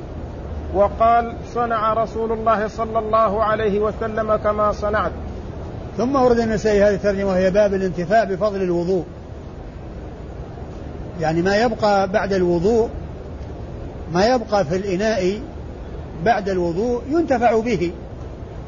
وقال 0.74 1.34
صنع 1.54 1.94
رسول 1.94 2.32
الله 2.32 2.68
صلى 2.68 3.00
الله 3.00 3.44
عليه 3.44 3.80
وسلم 3.80 4.36
كما 4.36 4.72
صنعت. 4.72 5.12
ثم 5.98 6.16
ورد 6.16 6.40
النسائي 6.40 6.84
هذه 6.84 6.96
الترجمة 6.96 7.30
وهي 7.30 7.52
باب 7.52 7.74
الانتفاع 7.74 8.24
بفضل 8.24 8.62
الوضوء. 8.62 9.06
يعني 11.22 11.42
ما 11.42 11.58
يبقى 11.58 12.08
بعد 12.08 12.34
الوضوء 12.34 12.90
ما 14.14 14.26
يبقى 14.26 14.66
في 14.66 14.76
الإناء 14.76 15.40
بعد 16.26 16.50
الوضوء 16.50 17.02
ينتفع 17.10 17.60
به. 17.60 17.92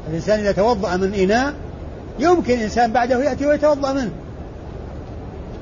الإنسان 0.08 0.40
إذا 0.40 0.52
توضأ 0.52 0.96
من 0.96 1.14
إناء 1.14 1.54
يمكن 2.18 2.54
الإنسان 2.54 2.92
بعده 2.92 3.22
يأتي 3.22 3.46
ويتوضأ 3.46 3.92
منه. 3.92 4.10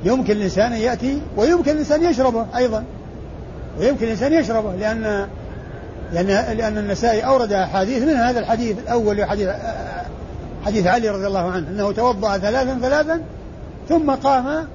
يمكن 0.04 0.32
الإنسان 0.32 0.72
أن 0.72 0.80
يأتي 0.80 1.20
ويمكن 1.36 1.70
الإنسان 1.70 2.04
يشربه 2.04 2.46
أيضا. 2.56 2.84
ويمكن 3.80 4.04
الإنسان 4.04 4.32
يشربه 4.32 4.76
لأن 4.76 5.26
لأن 6.12 6.56
لأن 6.56 6.78
النسائي 6.78 7.20
أورد 7.20 7.52
أحاديث 7.52 8.02
من 8.02 8.14
هذا 8.14 8.40
الحديث 8.40 8.78
الأول 8.78 9.24
حديث 9.24 9.48
حديث 10.66 10.86
علي 10.86 11.08
رضي 11.08 11.26
الله 11.26 11.50
عنه 11.50 11.68
أنه 11.68 11.92
توضأ 11.92 12.38
ثلاثا 12.38 12.78
ثلاثا 12.82 13.20
ثم 13.88 14.10
قام 14.10 14.66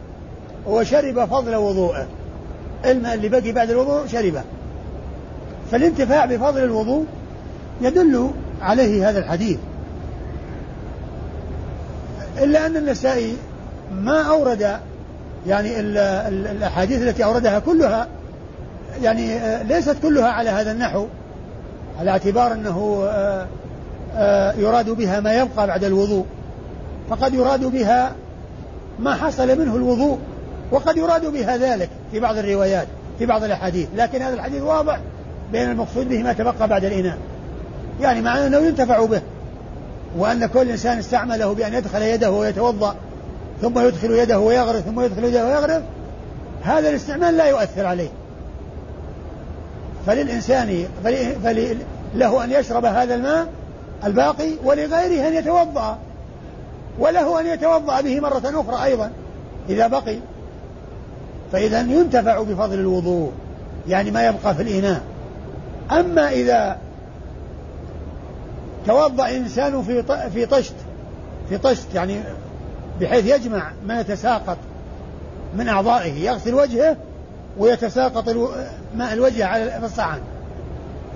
وشرب 0.68 1.26
فضل 1.26 1.56
وضوءه. 1.56 2.08
الماء 2.86 3.14
اللي 3.14 3.30
بقي 3.30 3.52
بعد 3.52 3.70
الوضوء 3.70 4.08
شربه. 4.08 4.42
فالانتفاع 5.72 6.26
بفضل 6.26 6.64
الوضوء 6.64 7.06
يدل 7.82 8.32
عليه 8.62 9.10
هذا 9.10 9.20
الحديث. 9.20 9.58
إلا 12.38 12.66
أن 12.66 12.78
النسائي 12.78 13.36
ما 13.92 14.22
أورد 14.22 14.80
يعني 15.48 15.80
الأحاديث 16.30 17.02
التي 17.02 17.24
أوردها 17.24 17.60
كلها 17.60 18.08
يعني 19.02 19.36
آه، 19.36 19.64
ليست 19.64 19.96
كلها 20.02 20.28
على 20.28 20.50
هذا 20.50 20.72
النحو 20.72 21.06
على 22.00 22.12
اعتبار 22.12 22.54
أنه 22.54 23.04
آه، 23.08 23.48
آه، 24.16 24.54
يراد 24.54 24.90
بها 24.90 25.20
ما 25.20 25.34
يبقى 25.34 25.68
بعد 25.68 25.84
الوضوء. 25.84 26.26
فقد 27.10 27.34
يراد 27.34 27.66
بها 27.66 28.12
ما 29.00 29.14
حصل 29.14 29.60
منه 29.60 29.76
الوضوء. 29.76 30.20
وقد 30.72 30.98
يراد 30.98 31.26
بها 31.26 31.58
ذلك 31.58 31.90
في 32.12 32.20
بعض 32.20 32.38
الروايات 32.38 32.88
في 33.20 33.26
بعض 33.26 33.44
الأحاديث 33.44 33.88
لكن 33.96 34.22
هذا 34.22 34.34
الحديث 34.34 34.62
واضح 34.62 35.00
بين 35.52 35.72
المقصود 35.72 36.10
به 36.10 36.24
ما 36.24 36.34
تبقى 36.34 36.68
بعد 36.68 36.86
الإناء. 36.86 37.18
يعني 38.02 38.22
معناه 38.22 38.48
أنه 38.48 38.58
ينتفع 38.58 39.06
به 39.06 39.22
وأن 40.18 40.46
كل 40.46 40.70
إنسان 40.70 40.98
استعمله 40.98 41.54
بأن 41.54 41.74
يدخل 41.74 42.02
يده 42.02 42.32
ويتوضأ 42.32 42.96
ثم 43.62 43.80
يدخل 43.80 44.12
يده 44.12 44.40
ويغرف 44.40 44.86
ثم 44.86 45.02
يدخل 45.02 45.24
يده 45.24 45.46
ويغرف 45.46 45.84
هذا 46.64 46.90
الاستعمال 46.90 47.38
لا 47.38 47.46
يؤثر 47.46 47.86
عليه. 47.86 48.10
فللإنسان 50.08 50.86
فله 51.44 52.44
أن 52.44 52.52
يشرب 52.52 52.86
هذا 52.86 53.16
الماء 53.16 53.48
الباقي 54.04 54.50
ولغيره 54.64 55.28
أن 55.28 55.34
يتوضأ 55.34 55.98
وله 57.00 57.40
أن 57.40 57.48
يتوضأ 57.48 58.02
به 58.02 58.20
مرة 58.20 58.42
أخرى 58.46 58.86
أيضا 58.86 59.12
إذا 59.70 59.88
بقي. 59.88 60.18
فإذا 61.52 61.80
ينتفع 61.80 62.42
بفضل 62.42 62.80
الوضوء 62.80 63.32
يعني 63.88 64.12
ما 64.12 64.28
يبقى 64.28 64.56
في 64.56 64.62
الإناء. 64.62 65.02
أما 65.92 66.30
إذا 66.30 66.78
توضأ 68.88 69.30
إنسان 69.30 69.84
في 69.84 70.04
في 70.34 70.46
طشت 70.46 70.76
في 71.50 71.58
طشت 71.58 71.96
يعني 71.96 72.22
بحيث 73.02 73.26
يجمع 73.26 73.72
ما 73.86 74.00
يتساقط 74.00 74.58
من 75.56 75.68
أعضائه 75.68 76.14
يغسل 76.14 76.54
وجهه 76.54 76.98
ويتساقط 77.58 78.30
ماء 78.96 79.14
الوجه 79.14 79.46
على 79.46 79.86
الصحن. 79.86 80.20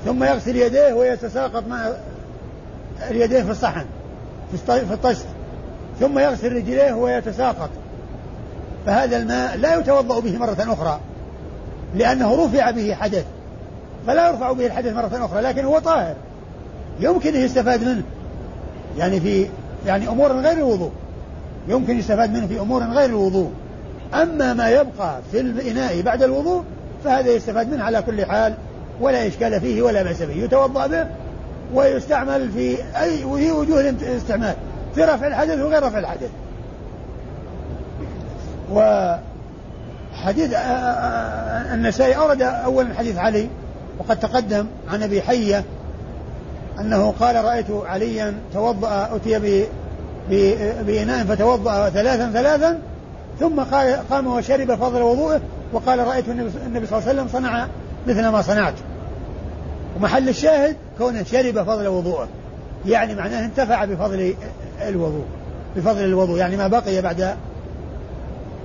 ثم 0.05 0.23
يغسل 0.23 0.55
يديه 0.55 0.93
ويتساقط 0.93 1.63
ماء 1.67 2.03
اليدين 3.09 3.45
في 3.45 3.51
الصحن 3.51 3.85
في 4.67 4.93
الطشت. 4.93 5.25
ثم 5.99 6.19
يغسل 6.19 6.55
رجليه 6.55 6.93
ويتساقط. 6.93 7.69
فهذا 8.85 9.17
الماء 9.17 9.57
لا 9.57 9.79
يتوضأ 9.79 10.19
به 10.19 10.37
مرة 10.37 10.57
أخرى 10.59 10.99
لأنه 11.95 12.45
رفع 12.45 12.71
به 12.71 12.95
حدث 12.95 13.25
فلا 14.07 14.27
يرفع 14.29 14.51
به 14.51 14.65
الحدث 14.65 14.93
مرة 14.93 15.25
أخرى 15.25 15.41
لكن 15.41 15.65
هو 15.65 15.79
طاهر 15.79 16.15
يمكن 16.99 17.35
يستفاد 17.35 17.83
منه 17.83 18.03
يعني 18.97 19.19
في 19.19 19.47
يعني 19.85 20.07
أمور 20.07 20.31
غير 20.31 20.57
الوضوء 20.57 20.91
يمكن 21.67 21.99
يستفاد 21.99 22.33
منه 22.33 22.47
في 22.47 22.59
أمور 22.59 22.83
غير 22.83 23.09
الوضوء. 23.09 23.51
أما 24.13 24.53
ما 24.53 24.69
يبقى 24.69 25.19
في 25.31 25.39
الإناء 25.39 26.01
بعد 26.01 26.23
الوضوء 26.23 26.63
فهذا 27.03 27.29
يستفاد 27.29 27.71
منه 27.71 27.83
على 27.83 28.01
كل 28.01 28.25
حال 28.25 28.53
ولا 29.01 29.27
إشكال 29.27 29.61
فيه 29.61 29.81
ولا 29.81 30.03
بأس 30.03 30.21
به 30.21 30.33
يتوضأ 30.33 30.87
به 30.87 31.07
ويستعمل 31.73 32.51
في 32.51 32.77
أي 32.95 33.23
وجوه 33.23 33.89
الاستعمال 33.89 34.55
في 34.95 35.03
رفع 35.03 35.27
الحدث 35.27 35.59
وغير 35.59 35.83
رفع 35.83 35.99
الحدث. 35.99 36.29
وحديث 38.71 40.53
النسائي 41.73 42.17
أورد 42.17 42.41
أولا 42.41 42.93
حديث 42.93 43.17
علي 43.17 43.47
وقد 43.99 44.19
تقدم 44.19 44.65
عن 44.89 45.03
أبي 45.03 45.21
حية 45.21 45.63
أنه 46.79 47.13
قال 47.19 47.45
رأيت 47.45 47.71
عليا 47.71 48.33
توضأ 48.53 49.09
أتي 49.15 49.67
بإناء 50.85 51.25
فتوضأ 51.25 51.89
ثلاثا 51.89 52.31
ثلاثا 52.31 52.79
ثم 53.39 53.59
قام 54.09 54.27
وشرب 54.27 54.75
فضل 54.75 55.01
وضوءه 55.01 55.41
وقال 55.73 56.07
رأيت 56.07 56.29
النبي 56.29 56.85
صلى 56.87 56.99
الله 56.99 57.09
عليه 57.09 57.21
وسلم 57.21 57.27
صنع 57.27 57.67
مثل 58.07 58.27
ما 58.27 58.41
صنعت 58.41 58.73
ومحل 59.95 60.29
الشاهد 60.29 60.75
كونه 60.97 61.23
شرب 61.23 61.63
فضل 61.63 61.87
وضوءه 61.87 62.27
يعني 62.85 63.15
معناه 63.15 63.45
انتفع 63.45 63.85
بفضل 63.85 64.35
الوضوء 64.87 65.25
بفضل 65.75 66.03
الوضوء 66.03 66.37
يعني 66.37 66.57
ما 66.57 66.67
بقي 66.67 67.01
بعد 67.01 67.35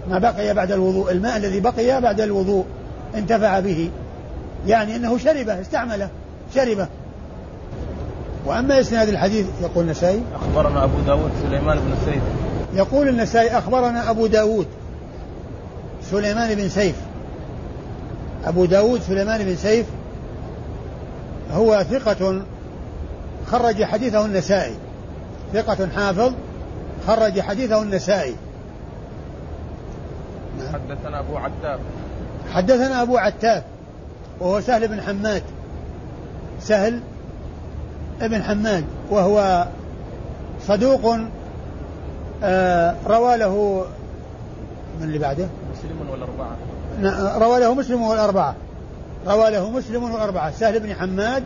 ما 0.09 0.19
بقي 0.19 0.55
بعد 0.55 0.73
الوضوء 0.73 1.13
الماء 1.13 1.37
الذي 1.37 1.61
بقي 1.61 2.01
بعد 2.01 2.21
الوضوء 2.21 2.65
انتفع 3.15 3.61
به. 3.61 3.91
يعني 4.67 4.97
إنه 4.97 5.19
شربه 5.19 5.61
استعمله 5.61 6.09
شربه. 6.55 6.87
وأما 8.47 8.81
إسناد 8.81 9.09
الحديث 9.09 9.47
يقول 9.63 9.85
النسائي 9.85 10.23
أخبرنا 10.35 10.85
أبو 10.85 11.01
داود 11.07 11.31
سليمان 11.43 11.79
بن 11.79 11.95
سيف. 12.05 12.23
يقول 12.75 13.09
النسائي 13.09 13.59
أخبرنا 13.59 14.11
أبو 14.11 14.27
داود 14.27 14.67
سليمان 16.11 16.55
بن 16.55 16.69
سيف. 16.69 16.97
أبو 18.45 18.65
داود 18.65 19.01
سليمان 19.01 19.45
بن 19.45 19.57
سيف 19.57 19.87
هو 21.53 21.85
ثقة 21.91 22.43
خرج 23.51 23.85
حديثه 23.85 24.25
النسائي. 24.25 24.75
ثقة 25.53 25.89
حافظ 25.97 26.33
خرج 27.07 27.41
حديثه 27.41 27.83
النسائي. 27.83 28.35
حدثنا 30.73 31.21
أبو 31.21 31.37
عتاب. 31.37 31.81
حدثنا 32.53 33.03
أبو 33.03 33.19
عتاب 33.19 33.63
وهو 34.41 34.61
سهل 34.61 34.89
بن 34.89 35.01
حماد. 35.01 35.43
سهل 36.61 37.01
ابن 38.21 38.43
حماد 38.43 38.85
وهو 39.11 39.67
صدوق 40.67 41.17
آه 42.43 42.95
روى 43.07 43.37
له 43.37 43.85
من 45.01 45.07
اللي 45.07 45.19
بعده؟ 45.19 45.47
مسلم 45.73 46.11
والأربعة. 46.11 46.57
روى 47.39 47.61
له 47.61 47.75
مسلم 47.75 48.03
والأربعة. 48.03 48.55
روى 49.27 49.51
له 49.51 49.71
مسلم 49.71 50.03
والأربعة. 50.03 50.51
سهل 50.51 50.81
بن 50.81 50.95
حماد 50.95 51.43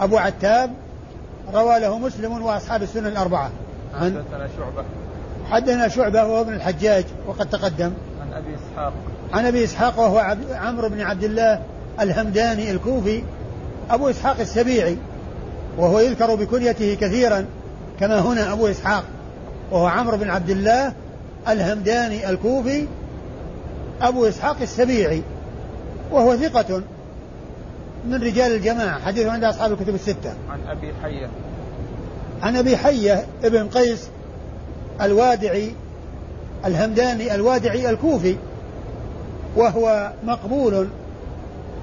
أبو 0.00 0.18
عتاب 0.18 0.70
روى 1.54 1.78
له 1.78 1.98
مسلم 1.98 2.42
وأصحاب 2.42 2.82
السنن 2.82 3.06
الأربعة. 3.06 3.50
عن 3.94 4.14
حدثنا 4.16 4.48
شعبة. 4.58 4.84
حدثنا 5.50 5.88
شعبة 5.88 6.24
وهو 6.24 6.40
ابن 6.40 6.54
الحجاج 6.54 7.04
وقد 7.26 7.50
تقدم. 7.50 7.92
عن 8.20 8.32
أبي 8.32 8.54
إسحاق. 8.54 8.92
عن 9.32 9.46
أبي 9.46 9.64
إسحاق 9.64 9.98
وهو 9.98 10.36
عمرو 10.50 10.88
بن 10.88 11.00
عبد 11.00 11.24
الله 11.24 11.62
الهمداني 12.00 12.70
الكوفي 12.70 13.22
أبو 13.90 14.10
إسحاق 14.10 14.40
السبيعي 14.40 14.96
وهو 15.78 16.00
يذكر 16.00 16.34
بكنيته 16.34 16.94
كثيرا 17.00 17.46
كما 18.00 18.20
هنا 18.20 18.52
أبو 18.52 18.66
إسحاق 18.66 19.04
وهو 19.70 19.86
عمرو 19.86 20.16
بن 20.16 20.30
عبد 20.30 20.50
الله 20.50 20.92
الهمداني 21.48 22.30
الكوفي 22.30 22.86
أبو 24.02 24.28
إسحاق 24.28 24.56
السبيعي 24.62 25.22
وهو 26.10 26.36
ثقة 26.36 26.82
من 28.06 28.22
رجال 28.22 28.52
الجماعة 28.54 29.00
حديث 29.00 29.26
عند 29.26 29.44
أصحاب 29.44 29.72
الكتب 29.72 29.94
الستة. 29.94 30.34
عن 30.50 30.58
أبي 30.68 30.92
حية. 31.02 31.28
عن 32.42 32.56
أبي 32.56 32.76
حية 32.76 33.26
ابن 33.44 33.68
قيس 33.68 34.08
الوادعي 35.00 35.74
الهمداني 36.64 37.34
الوادعي 37.34 37.90
الكوفي 37.90 38.36
وهو 39.56 40.12
مقبول. 40.24 40.88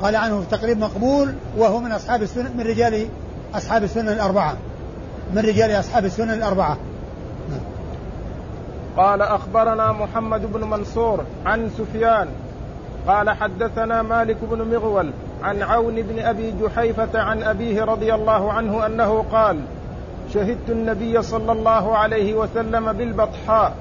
قال 0.02 0.16
عنه 0.16 0.42
في 0.42 0.58
تقريب 0.58 0.78
مقبول 0.78 1.34
وهو 1.58 1.80
من 1.80 1.92
أصحاب 1.92 2.22
السنة 2.22 2.52
من 2.58 2.62
رجال 2.62 3.08
أصحاب 3.56 3.84
السنن 3.84 4.10
الأربعة. 4.10 4.58
من 5.34 5.42
رجال 5.42 5.80
أصحاب 5.80 6.06
السنن 6.06 6.34
الأربعة. 6.34 6.78
قال 8.98 9.22
أخبرنا 9.22 9.92
محمد 9.92 10.54
بن 10.54 10.64
منصور 10.64 11.24
عن 11.46 11.70
سفيان. 11.78 12.28
قال 13.08 13.30
حدثنا 13.30 14.02
مالك 14.02 14.38
بن 14.52 14.76
مغول 14.76 15.12
عن 15.44 15.62
عون 15.62 15.96
بن 15.96 16.20
أبي 16.20 16.54
جحيفة 16.62 17.20
عن 17.22 17.44
أبيه 17.44 17.84
رضي 17.84 18.14
الله 18.14 18.52
عنه 18.52 18.86
أنه 18.86 19.26
قال 19.32 19.60
شهدت 20.34 20.70
النبي 20.70 21.22
صلى 21.22 21.52
الله 21.52 21.98
عليه 21.98 22.34
وسلم 22.34 22.94
بالبطحاء 22.94 23.76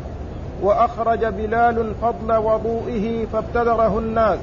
وأخرج 0.63 1.25
بلال 1.25 1.95
فضل 2.03 2.37
وضوئه 2.37 3.27
فابتدره 3.33 3.99
الناس 3.99 4.39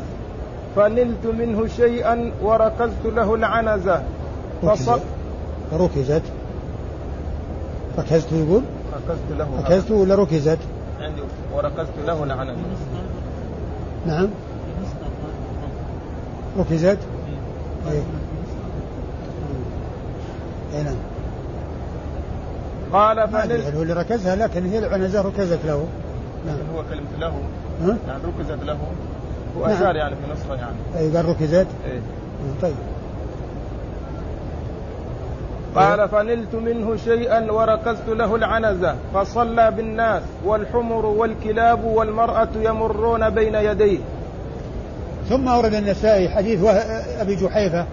فنلت 0.76 1.26
منه 1.40 1.68
شيئا 1.68 2.32
وركزت 2.44 3.06
له 3.06 3.36
العنزة. 3.36 4.04
فصل 4.62 5.00
ركزت؟ 5.74 6.22
ركزت 7.98 8.32
يقول؟ 8.32 8.62
ركزت 8.94 9.32
له 9.38 9.48
ركزت 9.60 9.92
ولا 9.92 10.16
ركزت؟ 10.16 10.60
عندي 11.02 11.22
وركزت 11.56 11.94
له 12.08 12.24
العنزة. 12.24 12.62
نعم. 14.06 14.28
ركزت؟ 16.60 16.98
اي 17.92 18.02
اي 20.74 20.84
نعم. 20.84 20.96
قال 22.94 23.30
فنل 23.30 23.76
هو 23.76 23.82
اللي 23.82 23.94
ركزها 23.94 24.36
لكن 24.36 24.66
هي 24.66 24.80
العنزة 24.80 25.22
ركزت 25.22 25.60
له. 25.66 25.88
نعم. 26.46 26.58
هو 26.76 26.84
كلمة 26.90 27.20
له. 27.20 27.34
ها؟ 27.84 27.98
يعني 28.08 28.24
ركزت 28.24 28.64
له. 28.64 28.78
هو 29.58 29.68
نعم. 29.68 29.76
أشار 29.76 29.96
يعني 29.96 30.16
في 30.16 30.34
نسخة 30.34 30.56
يعني. 30.56 30.76
أي 30.98 31.18
قال 31.18 31.26
ركزت؟ 31.26 31.68
إيه. 31.86 32.00
طيب. 32.62 32.76
قال 35.76 36.10
فنلت 36.10 36.56
منه 36.56 36.96
شيئا 36.96 37.52
وركزت 37.52 38.08
له 38.08 38.36
العنزة 38.36 38.96
فصلى 39.14 39.72
بالناس 39.72 40.24
والحمر 40.46 41.06
والكلاب 41.06 41.84
والمرأة 41.84 42.50
يمرون 42.56 43.30
بين 43.30 43.56
يديه. 43.56 44.00
ثم 45.30 45.48
أورد 45.48 45.74
النسائي 45.74 46.30
حديث 46.30 46.64
أبي 47.20 47.36
جحيفة 47.36 47.86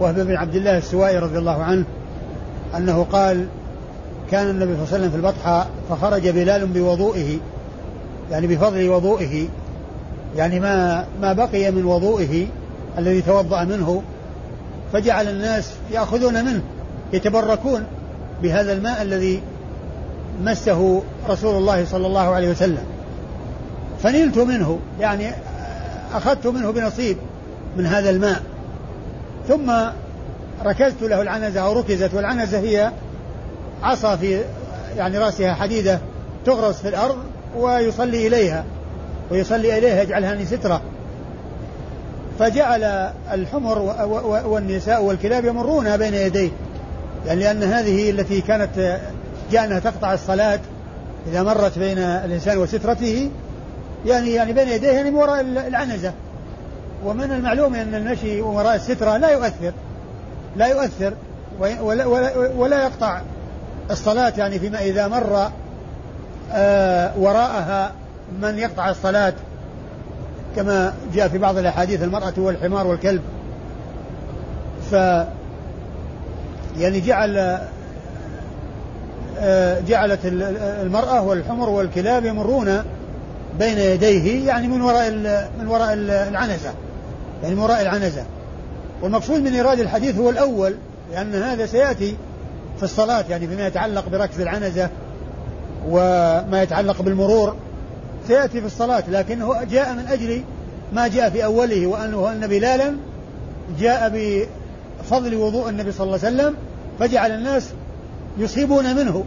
وهب 0.00 0.14
بن 0.14 0.36
عبد 0.36 0.54
الله 0.54 0.78
السوائي 0.78 1.18
رضي 1.18 1.38
الله 1.38 1.62
عنه 1.62 1.84
أنه 2.76 3.06
قال 3.12 3.46
كان 4.30 4.50
النبي 4.50 4.64
صلى 4.64 4.82
الله 4.82 4.94
عليه 4.94 4.98
وسلم 4.98 5.10
في 5.10 5.16
البطحة 5.16 5.66
فخرج 5.90 6.28
بلال 6.28 6.66
بوضوئه 6.66 7.38
يعني 8.30 8.46
بفضل 8.46 8.88
وضوئه 8.88 9.48
يعني 10.36 10.60
ما 10.60 11.06
ما 11.20 11.32
بقي 11.32 11.70
من 11.70 11.84
وضوئه 11.84 12.46
الذي 12.98 13.22
توضأ 13.22 13.64
منه 13.64 14.02
فجعل 14.92 15.28
الناس 15.28 15.72
يأخذون 15.92 16.44
منه 16.44 16.62
يتبركون 17.12 17.84
بهذا 18.42 18.72
الماء 18.72 19.02
الذي 19.02 19.42
مسه 20.42 21.02
رسول 21.28 21.56
الله 21.56 21.84
صلى 21.84 22.06
الله 22.06 22.34
عليه 22.34 22.50
وسلم. 22.50 22.84
فنلت 24.02 24.38
منه 24.38 24.78
يعني 25.00 25.30
أخذت 26.14 26.46
منه 26.46 26.70
بنصيب 26.70 27.16
من 27.76 27.86
هذا 27.86 28.10
الماء. 28.10 28.42
ثم 29.48 29.72
ركزت 30.64 31.02
له 31.02 31.22
العنزة 31.22 31.60
أو 31.60 31.72
ركزت 31.72 32.14
والعنزة 32.14 32.58
هي 32.58 32.92
عصا 33.82 34.16
في 34.16 34.44
يعني 34.96 35.18
رأسها 35.18 35.54
حديدة 35.54 36.00
تغرس 36.46 36.80
في 36.80 36.88
الأرض 36.88 37.16
ويصلي 37.56 38.26
إليها 38.26 38.64
ويصلي 39.30 39.78
إليها 39.78 40.02
يجعلها 40.02 40.44
سترة. 40.44 40.82
فجعل 42.38 42.84
الحمر 43.32 43.78
والنساء 44.46 45.02
والكلاب 45.02 45.44
يمرون 45.44 45.96
بين 45.96 46.14
يديه 46.14 46.50
يعني 47.26 47.40
لأن 47.40 47.62
هذه 47.62 48.10
التي 48.10 48.40
كانت 48.40 49.00
جاء 49.52 49.78
تقطع 49.78 50.14
الصلاة 50.14 50.60
إذا 51.26 51.42
مرت 51.42 51.78
بين 51.78 51.98
الإنسان 51.98 52.58
وسترته 52.58 53.30
يعني 54.06 54.32
يعني 54.32 54.52
بين 54.52 54.68
يديه 54.68 54.88
يعني 54.88 55.10
من 55.10 55.16
وراء 55.16 55.40
العنزة. 55.40 56.12
ومن 57.04 57.32
المعلوم 57.32 57.74
أن 57.74 57.94
المشي 57.94 58.40
وراء 58.40 58.74
السترة 58.74 59.16
لا 59.16 59.30
يؤثر 59.30 59.72
لا 60.56 60.66
يؤثر 60.66 61.12
ولا, 61.60 62.06
ولا, 62.06 62.36
ولا 62.56 62.82
يقطع 62.82 63.20
الصلاة 63.90 64.32
يعني 64.38 64.58
فيما 64.58 64.80
إذا 64.80 65.08
مر 65.08 65.50
آه 66.52 67.12
وراءها 67.18 67.92
من 68.42 68.58
يقطع 68.58 68.90
الصلاة 68.90 69.32
كما 70.56 70.94
جاء 71.14 71.28
في 71.28 71.38
بعض 71.38 71.58
الأحاديث 71.58 72.02
المرأة 72.02 72.32
والحمار 72.36 72.86
والكلب. 72.86 73.22
ف 74.90 74.92
يعني 76.78 77.00
جعل 77.00 77.58
آه، 79.40 79.80
جعلت 79.80 80.18
المرأة 80.82 81.22
والحمر 81.22 81.68
والكلاب 81.68 82.24
يمرون 82.24 82.82
بين 83.58 83.78
يديه 83.78 84.46
يعني 84.46 84.68
من 84.68 84.82
وراء 84.82 85.10
من 85.60 85.68
وراء 85.68 85.92
العنزة 86.28 86.72
يعني 87.42 87.54
من 87.54 87.60
وراء 87.60 87.82
العنزة. 87.82 88.24
والمقصود 89.02 89.40
من 89.40 89.54
إيراد 89.54 89.80
الحديث 89.80 90.18
هو 90.18 90.30
الأول 90.30 90.74
لأن 91.12 91.34
هذا 91.34 91.66
سيأتي 91.66 92.16
في 92.78 92.82
الصلاة 92.82 93.24
يعني 93.30 93.46
فيما 93.46 93.66
يتعلق 93.66 94.08
بركز 94.08 94.40
العنزة 94.40 94.88
وما 95.88 96.62
يتعلق 96.62 97.02
بالمرور 97.02 97.54
سيأتي 98.28 98.60
في 98.60 98.66
الصلاة 98.66 99.02
لكنه 99.10 99.64
جاء 99.64 99.94
من 99.94 100.06
أجل 100.06 100.42
ما 100.92 101.08
جاء 101.08 101.30
في 101.30 101.44
أوله 101.44 101.86
وأنه 101.86 102.32
أن 102.32 102.46
بلالا 102.46 102.94
جاء 103.80 104.12
بفضل 104.14 105.34
وضوء 105.34 105.68
النبي 105.68 105.92
صلى 105.92 106.04
الله 106.04 106.18
عليه 106.24 106.36
وسلم 106.36 106.54
فجعل 106.98 107.30
الناس 107.32 107.68
يصيبون 108.38 108.96
منه 108.96 109.24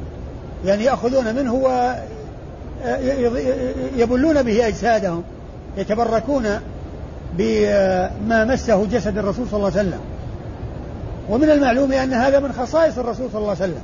يعني 0.66 0.84
يأخذون 0.84 1.36
منه 1.36 1.54
ويبلون 3.96 4.44
به 4.44 4.68
أجسادهم 4.68 5.24
يتبركون 5.78 6.48
بما 7.38 8.46
مسه 8.46 8.86
جسد 8.86 9.18
الرسول 9.18 9.48
صلى 9.48 9.58
الله 9.58 9.72
عليه 9.78 9.90
وسلم. 9.90 10.00
ومن 11.32 11.50
المعلوم 11.50 11.92
أن 11.92 12.14
هذا 12.14 12.40
من 12.40 12.54
خصائص 12.54 12.98
الرسول 12.98 13.30
صلى 13.32 13.40
الله 13.40 13.50
عليه 13.50 13.64
وسلم. 13.64 13.82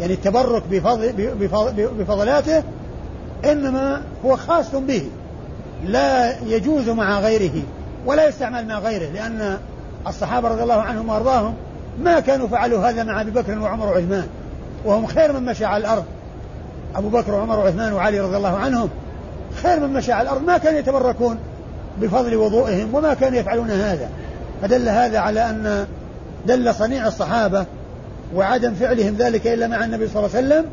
يعني 0.00 0.12
التبرك 0.12 0.62
بفضل 0.70 1.12
بفضلاته 1.98 2.62
إنما 3.44 4.02
هو 4.24 4.36
خاص 4.36 4.74
به. 4.74 5.02
لا 5.84 6.40
يجوز 6.40 6.88
مع 6.88 7.20
غيره 7.20 7.62
ولا 8.06 8.28
يستعمل 8.28 8.66
مع 8.66 8.78
غيره 8.78 9.10
لأن 9.12 9.58
الصحابة 10.06 10.48
رضي 10.48 10.62
الله 10.62 10.82
عنهم 10.82 11.08
وأرضاهم 11.08 11.54
ما 12.02 12.20
كانوا 12.20 12.48
فعلوا 12.48 12.90
هذا 12.90 13.04
مع 13.04 13.20
أبي 13.20 13.30
بكر 13.30 13.58
وعمر 13.58 13.86
وعثمان. 13.86 14.26
وهم 14.84 15.06
خير 15.06 15.32
من 15.32 15.44
مشى 15.44 15.64
على 15.64 15.80
الأرض. 15.80 16.04
أبو 16.96 17.08
بكر 17.08 17.34
وعمر 17.34 17.58
وعثمان 17.58 17.92
وعلي 17.92 18.20
رضي 18.20 18.36
الله 18.36 18.56
عنهم 18.56 18.88
خير 19.62 19.80
من 19.80 19.92
مشى 19.92 20.12
على 20.12 20.28
الأرض 20.28 20.44
ما 20.44 20.58
كانوا 20.58 20.78
يتبركون 20.78 21.38
بفضل 22.00 22.36
وضوئهم 22.36 22.94
وما 22.94 23.14
كانوا 23.14 23.38
يفعلون 23.38 23.70
هذا. 23.70 24.08
فدل 24.62 24.88
هذا 24.88 25.18
على 25.18 25.50
أن 25.50 25.86
دل 26.46 26.74
صنيع 26.74 27.06
الصحابة 27.06 27.66
وعدم 28.34 28.74
فعلهم 28.74 29.16
ذلك 29.18 29.46
إلا 29.46 29.66
مع 29.66 29.84
النبي 29.84 30.08
صلى 30.08 30.26
الله 30.26 30.36
عليه 30.36 30.46
وسلم 30.46 30.64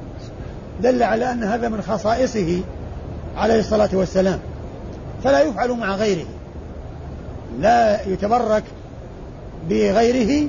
دل 0.82 1.04
على 1.04 1.32
أن 1.32 1.44
هذا 1.44 1.70
من 1.70 1.82
خصائصه 1.82 2.62
عليه 3.38 3.60
الصلاة 3.60 3.90
والسلام. 3.94 4.40
فلا 5.24 5.42
يفعل 5.42 5.72
مع 5.72 5.96
غيره. 5.96 6.26
لا 7.60 8.08
يتبرك 8.08 8.64
بغيره 9.70 10.48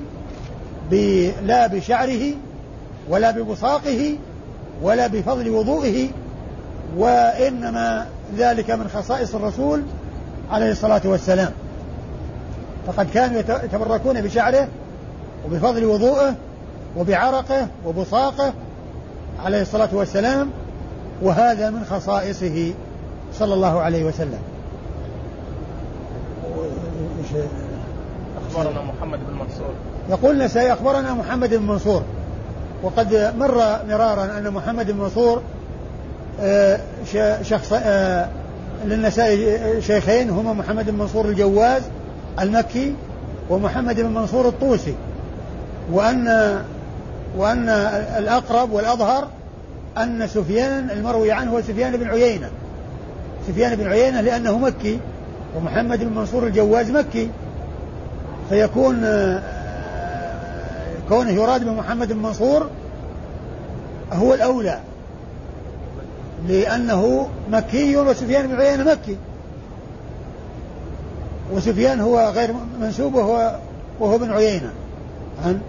لا 1.42 1.66
بشعره 1.66 2.32
ولا 3.08 3.30
ببصاقه 3.30 4.16
ولا 4.82 5.06
بفضل 5.06 5.50
وضوئه 5.50 6.08
وإنما 6.96 8.06
ذلك 8.38 8.70
من 8.70 8.88
خصائص 8.88 9.34
الرسول 9.34 9.82
عليه 10.50 10.70
الصلاة 10.70 11.02
والسلام. 11.04 11.52
فقد 12.86 13.10
كانوا 13.14 13.40
يتبركون 13.40 14.20
بشعره 14.20 14.68
وبفضل 15.46 15.84
وضوءه 15.84 16.34
وبعرقه 16.96 17.68
وبصاقه 17.86 18.52
عليه 19.44 19.62
الصلاة 19.62 19.88
والسلام 19.92 20.50
وهذا 21.22 21.70
من 21.70 21.84
خصائصه 21.84 22.72
صلى 23.34 23.54
الله 23.54 23.80
عليه 23.80 24.04
وسلم. 24.04 24.38
أخبرنا 28.50 28.82
محمد 28.82 29.18
بن 29.28 29.34
منصور. 29.34 29.74
يقول 30.10 30.40
النسائي 30.40 30.72
أخبرنا 30.72 31.14
محمد 31.14 31.54
بن 31.54 31.66
منصور. 31.66 32.02
وقد 32.82 33.34
مر 33.38 33.78
مرارا 33.88 34.38
أن 34.38 34.50
محمد 34.50 34.90
بن 34.90 34.98
منصور 34.98 35.42
آه، 36.40 36.80
شخص 37.42 37.72
آه، 37.72 38.28
للنسائي 38.84 39.82
شيخين 39.82 40.30
هما 40.30 40.52
محمد 40.52 40.90
بن 40.90 40.98
منصور 40.98 41.24
الجواز 41.24 41.82
المكي 42.40 42.94
ومحمد 43.50 44.00
بن 44.00 44.14
منصور 44.14 44.48
الطوسي. 44.48 44.94
وأن 45.92 46.58
وأن 47.36 47.68
الأقرب 48.18 48.72
والأظهر 48.72 49.28
أن 49.98 50.26
سفيان 50.26 50.90
المروي 50.90 51.32
عنه 51.32 51.50
هو 51.52 51.60
سفيان 51.60 51.96
بن 51.96 52.08
عيينة. 52.08 52.50
سفيان 53.48 53.76
بن 53.76 53.86
عيينة 53.86 54.20
لأنه 54.20 54.58
مكي 54.58 54.98
ومحمد 55.56 56.04
بن 56.04 56.14
منصور 56.14 56.46
الجواز 56.46 56.90
مكي. 56.90 57.30
فيكون 58.48 59.00
كونه 61.08 61.30
يراد 61.30 61.64
بمحمد 61.64 62.12
بن 62.12 62.18
منصور 62.18 62.70
هو 64.12 64.34
الأولى. 64.34 64.78
لأنه 66.48 67.28
مكي 67.50 67.96
وسفيان 67.96 68.46
بن 68.46 68.54
عيينة 68.60 68.84
مكي. 68.84 69.16
وسفيان 71.52 72.00
هو 72.00 72.32
غير 72.34 72.54
منسوب 72.80 73.14
وهو 73.14 73.56
وهو 74.00 74.18
بن 74.18 74.32
عيينة. 74.32 74.70
عن 75.44 75.60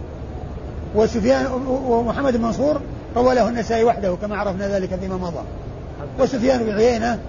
وسفيان 0.96 1.46
ومحمد 1.68 2.38
بن 2.38 2.42
منصور 2.42 2.82
روى 3.16 3.36
له 3.36 3.50
النسائي 3.50 3.84
وحده 3.84 4.16
كما 4.22 4.38
عرفنا 4.38 4.68
ذلك 4.68 4.96
فيما 4.96 5.18
مضى. 5.18 5.44
وسفيان 6.20 6.64
بن 6.64 6.72
عيينة 6.72 7.20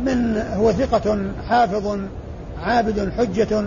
من 0.00 0.36
هو 0.56 0.72
ثقة 0.72 1.18
حافظ 1.48 1.98
عابد 2.62 3.12
حجة 3.18 3.64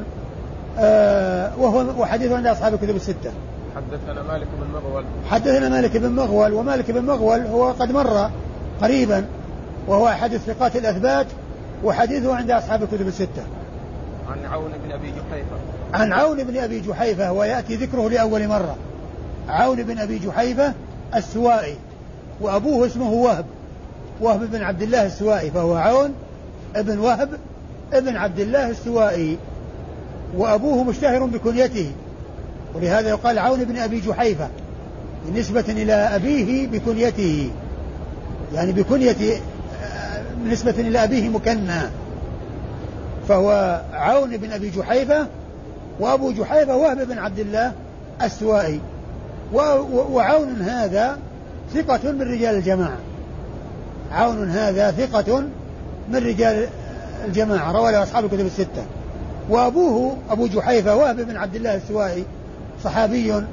آه 0.79 1.51
وهو 1.57 2.01
وحديثه 2.01 2.35
عند 2.35 2.47
أصحاب 2.47 2.73
الكتب 2.73 2.95
الستة. 2.95 3.31
حدثنا 3.75 4.23
مالك 4.23 4.47
بن 4.61 4.67
مغول. 4.73 5.03
حدثنا 5.29 5.69
مالك 5.69 5.97
بن 5.97 6.09
مغول 6.09 6.53
ومالك 6.53 6.91
بن 6.91 7.05
مغول 7.05 7.41
هو 7.41 7.71
قد 7.71 7.91
مر 7.91 8.29
قريبا 8.81 9.25
وهو 9.87 10.07
أحد 10.07 10.33
الثقات 10.33 10.75
الأثبات 10.75 11.27
وحديثه 11.83 12.35
عند 12.35 12.51
أصحاب 12.51 12.83
الكتب 12.83 13.07
الستة. 13.07 13.43
عن 14.29 14.45
عون 14.45 14.71
بن 14.85 14.91
أبي 14.91 15.07
جحيفة. 15.07 15.55
عن 15.93 16.13
عون 16.13 16.43
بن 16.43 16.57
أبي 16.57 16.79
جحيفة 16.79 17.31
ويأتي 17.31 17.75
ذكره 17.75 18.09
لأول 18.09 18.47
مرة. 18.47 18.75
عون 19.49 19.83
بن 19.83 19.99
أبي 19.99 20.19
جحيفة 20.19 20.73
السوائي 21.15 21.75
وأبوه 22.41 22.87
اسمه 22.87 23.11
وهب 23.11 23.45
وهب 24.21 24.51
بن 24.51 24.61
عبد 24.61 24.81
الله 24.81 25.05
السوائي 25.05 25.51
فهو 25.51 25.75
عون 25.75 26.13
ابن 26.75 26.99
وهب 26.99 27.29
ابن 27.93 28.15
عبد 28.15 28.39
الله 28.39 28.69
السوائي 28.69 29.37
وأبوه 30.37 30.83
مشتهر 30.83 31.25
بكنيته. 31.25 31.91
ولهذا 32.75 33.09
يقال 33.09 33.39
عون 33.39 33.63
بن 33.63 33.77
أبي 33.77 33.99
جحيفة 33.99 34.47
نسبة 35.35 35.65
إلى 35.69 35.93
أبيه 35.93 36.67
بكنيته 36.67 37.51
يعني 38.53 38.71
بكنية 38.71 39.41
نسبة 40.45 40.71
إلى 40.77 41.03
أبيه 41.03 41.29
مكنى. 41.29 41.81
فهو 43.27 43.81
عون 43.93 44.37
بن 44.37 44.51
أبي 44.51 44.69
جحيفة 44.69 45.27
وأبو 45.99 46.31
جحيفة 46.31 46.75
وهب 46.75 47.07
بن 47.07 47.17
عبد 47.17 47.39
الله 47.39 47.71
السوائي. 48.21 48.79
وعون 49.53 50.61
هذا 50.61 51.17
ثقة 51.73 52.11
من 52.11 52.21
رجال 52.21 52.55
الجماعة. 52.55 52.97
عون 54.11 54.49
هذا 54.49 54.91
ثقة 54.91 55.39
من 56.09 56.15
رجال 56.15 56.67
الجماعة. 57.25 57.71
روى 57.71 57.91
له 57.91 58.03
أصحاب 58.03 58.25
الكتب 58.25 58.45
الستة. 58.45 58.85
وأبوه 59.49 60.17
أبو 60.29 60.47
جحيفة 60.47 60.95
وهب 60.95 61.15
بن 61.15 61.37
عبد 61.37 61.55
الله 61.55 61.75
السوائي 61.75 62.23
صحابي 62.83 63.33
آآ 63.33 63.43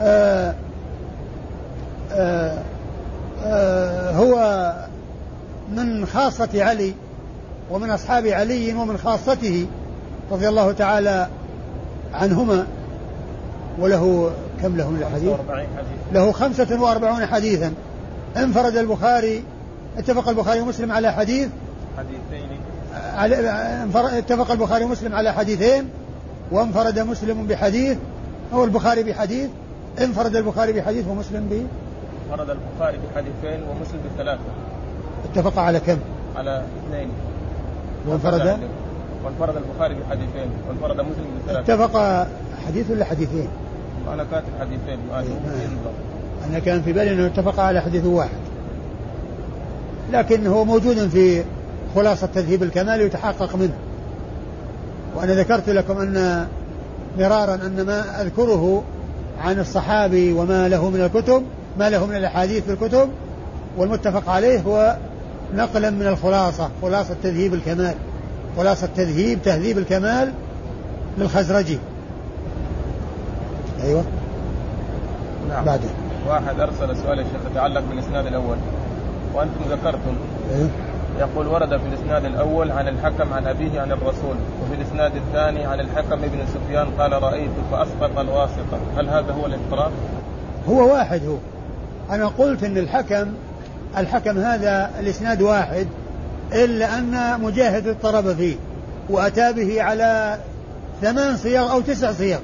آه، 0.00 0.02
آآ 0.02 0.54
آه، 2.12 2.58
آآ 3.44 4.10
آه، 4.10 4.12
هو 4.12 4.72
من 5.76 6.06
خاصة 6.06 6.64
علي 6.64 6.94
ومن 7.70 7.90
أصحاب 7.90 8.26
علي 8.26 8.74
ومن 8.74 8.98
خاصته 8.98 9.66
رضي 10.30 10.48
الله 10.48 10.72
تعالى 10.72 11.28
عنهما 12.14 12.66
وله 13.78 14.30
كم 14.64 14.76
له 14.76 14.90
من 14.90 15.02
الحديث؟ 15.02 15.32
له 16.12 16.32
خمسة 16.32 16.82
وأربعون 16.82 17.26
حديثا. 17.26 17.72
انفرد 18.36 18.76
البخاري 18.76 19.42
اتفق 19.98 20.28
البخاري 20.28 20.60
ومسلم 20.60 20.92
على 20.92 21.12
حديث؟ 21.12 21.48
حديثين. 21.98 22.60
اتفق 23.94 24.50
البخاري 24.50 24.84
ومسلم 24.84 25.14
على 25.14 25.32
حديثين 25.32 25.88
وانفرد 26.52 26.98
مسلم 26.98 27.46
بحديث 27.46 27.98
هو 28.54 28.64
البخاري 28.64 29.02
بحديث. 29.02 29.50
انفرد 30.00 30.36
البخاري 30.36 30.72
بحديث 30.72 31.08
ومسلم 31.08 31.48
ب؟ 31.48 31.66
انفرد 32.32 32.50
البخاري 32.50 32.98
بحديثين 32.98 33.62
ومسلم 33.68 34.00
بثلاثة. 34.14 34.40
اتفق 35.24 35.58
على 35.58 35.80
كم؟ 35.80 35.98
على 36.36 36.64
اثنين. 36.88 37.08
وانفرد؟ 38.08 38.58
وانفرد 39.24 39.56
البخاري 39.56 39.94
بحديثين 39.94 40.48
وانفرد 40.68 41.00
مسلم 41.00 41.26
بثلاث 41.46 41.70
اتفق 41.70 42.26
حديث 42.66 42.90
ولا 42.90 43.04
حديثين؟ 43.04 43.48
أنا 44.12 44.24
كاتب 44.30 44.46
حديثين 44.60 44.98
إيه، 45.14 46.48
أنا 46.50 46.58
كان 46.58 46.82
في 46.82 46.92
بالي 46.92 47.12
أنه 47.12 47.26
اتفق 47.26 47.60
على 47.60 47.80
حديث 47.80 48.04
واحد. 48.04 48.38
لكن 50.12 50.46
هو 50.46 50.64
موجود 50.64 51.08
في 51.08 51.44
خلاصة 51.94 52.26
تذهيب 52.26 52.62
الكمال 52.62 53.00
يتحقق 53.00 53.56
منه. 53.56 53.74
وأنا 55.16 55.34
ذكرت 55.34 55.70
لكم 55.70 55.98
أن 55.98 56.46
مرارا 57.18 57.54
أن 57.54 57.82
ما 57.86 58.22
أذكره 58.22 58.82
عن 59.40 59.60
الصحابي 59.60 60.32
وما 60.32 60.68
له 60.68 60.90
من 60.90 61.00
الكتب 61.00 61.42
ما 61.78 61.90
له 61.90 62.06
من 62.06 62.16
الأحاديث 62.16 62.64
في 62.64 62.72
الكتب 62.72 63.08
والمتفق 63.76 64.28
عليه 64.28 64.60
هو 64.60 64.96
نقلا 65.54 65.90
من 65.90 66.06
الخلاصة 66.06 66.70
خلاصة 66.82 67.16
تذهيب 67.22 67.54
الكمال 67.54 67.94
خلاصة 68.56 68.88
تذهيب 68.96 69.42
تهذيب 69.42 69.78
الكمال 69.78 70.32
للخزرجي. 71.18 71.78
أيوة. 73.82 74.04
نعم. 75.48 75.64
بعده 75.64 75.88
واحد 76.28 76.60
أرسل 76.60 76.96
سؤال 76.96 77.18
يا 77.18 77.24
شيخ 77.24 77.50
يتعلق 77.50 77.82
بالإسناد 77.90 78.26
الأول. 78.26 78.56
وأنتم 79.34 79.60
ذكرتم. 79.70 80.16
أيوة 80.54 80.70
يقول 81.18 81.46
ورد 81.46 81.68
في 81.68 81.86
الإسناد 81.86 82.24
الأول 82.24 82.70
عن 82.70 82.88
الحكم 82.88 83.32
عن 83.32 83.46
أبيه 83.46 83.80
عن 83.80 83.92
الرسول 83.92 84.36
وفي 84.62 84.74
الإسناد 84.80 85.16
الثاني 85.16 85.64
عن 85.64 85.80
الحكم 85.80 86.16
بن 86.16 86.38
سفيان 86.54 86.86
قال 86.98 87.22
رأيت 87.22 87.50
فأسقط 87.70 88.18
الواسطة. 88.18 88.78
هل 88.96 89.08
هذا 89.08 89.32
هو 89.32 89.46
الاضطراب؟ 89.46 89.92
هو 90.68 90.92
واحد 90.92 91.20
هو. 91.26 91.36
أنا 92.10 92.26
قلت 92.26 92.64
إن 92.64 92.78
الحكم 92.78 93.32
الحكم 93.96 94.38
هذا 94.38 94.90
الإسناد 95.00 95.42
واحد 95.42 95.86
إلا 96.52 96.98
أن 96.98 97.40
مجاهد 97.40 97.88
اضطرب 97.88 98.32
فيه 98.32 98.56
وأتى 99.10 99.52
به 99.52 99.82
على 99.82 100.38
ثمان 101.02 101.36
صيغ 101.36 101.72
أو 101.72 101.80
تسع 101.80 102.12
صيغ 102.12 102.38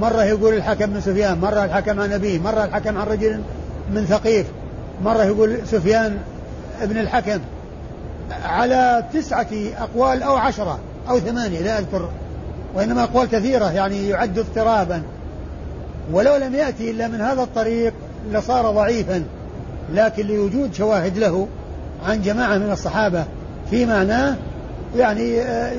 مرة 0.00 0.24
يقول 0.24 0.54
الحكم 0.54 0.86
بن 0.86 1.00
سفيان 1.00 1.38
مرة 1.38 1.64
الحكم 1.64 2.00
عن 2.00 2.12
أبيه 2.12 2.38
مرة 2.38 2.64
الحكم 2.64 2.98
عن 2.98 3.06
رجل 3.06 3.40
من 3.90 4.04
ثقيف 4.04 4.46
مرة 5.04 5.24
يقول 5.24 5.58
سفيان 5.66 6.18
ابن 6.82 6.96
الحكم. 6.96 7.38
على 8.44 9.04
تسعة 9.12 9.48
أقوال 9.78 10.22
أو 10.22 10.36
عشرة 10.36 10.78
أو 11.08 11.18
ثمانية 11.18 11.60
لا 11.60 11.78
أذكر 11.78 12.08
وإنما 12.74 13.02
أقوال 13.02 13.28
كثيرة 13.28 13.70
يعني 13.70 14.08
يعد 14.08 14.38
اضطرابا. 14.38 15.02
ولو 16.12 16.36
لم 16.36 16.54
يأتي 16.54 16.90
إلا 16.90 17.08
من 17.08 17.20
هذا 17.20 17.42
الطريق 17.42 17.92
لصار 18.32 18.70
ضعيفا 18.70 19.24
لكن 19.92 20.26
لوجود 20.26 20.74
شواهد 20.74 21.18
له 21.18 21.48
عن 22.06 22.22
جماعة 22.22 22.58
من 22.58 22.70
الصحابة 22.72 23.24
في 23.70 23.86
معناه 23.86 24.36
يعني 24.96 25.40
آه، 25.40 25.72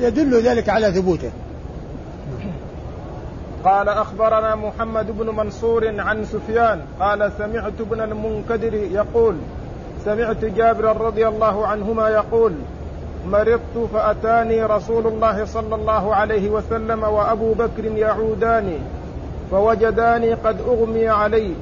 يدل 0.00 0.42
ذلك 0.42 0.68
على 0.68 0.92
ثبوته. 0.92 1.30
قال 3.64 3.88
أخبرنا 3.88 4.54
محمد 4.54 5.18
بن 5.18 5.26
منصور 5.26 6.00
عن 6.00 6.24
سفيان 6.24 6.80
قال 7.00 7.32
سمعت 7.38 7.80
ابن 7.80 8.00
المنكدر 8.00 8.74
يقول 8.74 9.34
سمعت 10.04 10.44
جابرا 10.44 10.92
رضي 10.92 11.28
الله 11.28 11.66
عنهما 11.66 12.08
يقول 12.08 12.52
مرضت 13.26 13.88
فأتاني 13.92 14.64
رسول 14.64 15.06
الله 15.06 15.44
صلى 15.44 15.74
الله 15.74 16.14
عليه 16.14 16.50
وسلم 16.50 17.02
وأبو 17.02 17.52
بكر 17.52 17.84
يعوداني 17.84 18.78
فوجداني 19.50 20.34
قد 20.34 20.60
أغمي 20.60 21.08
علي 21.08 21.52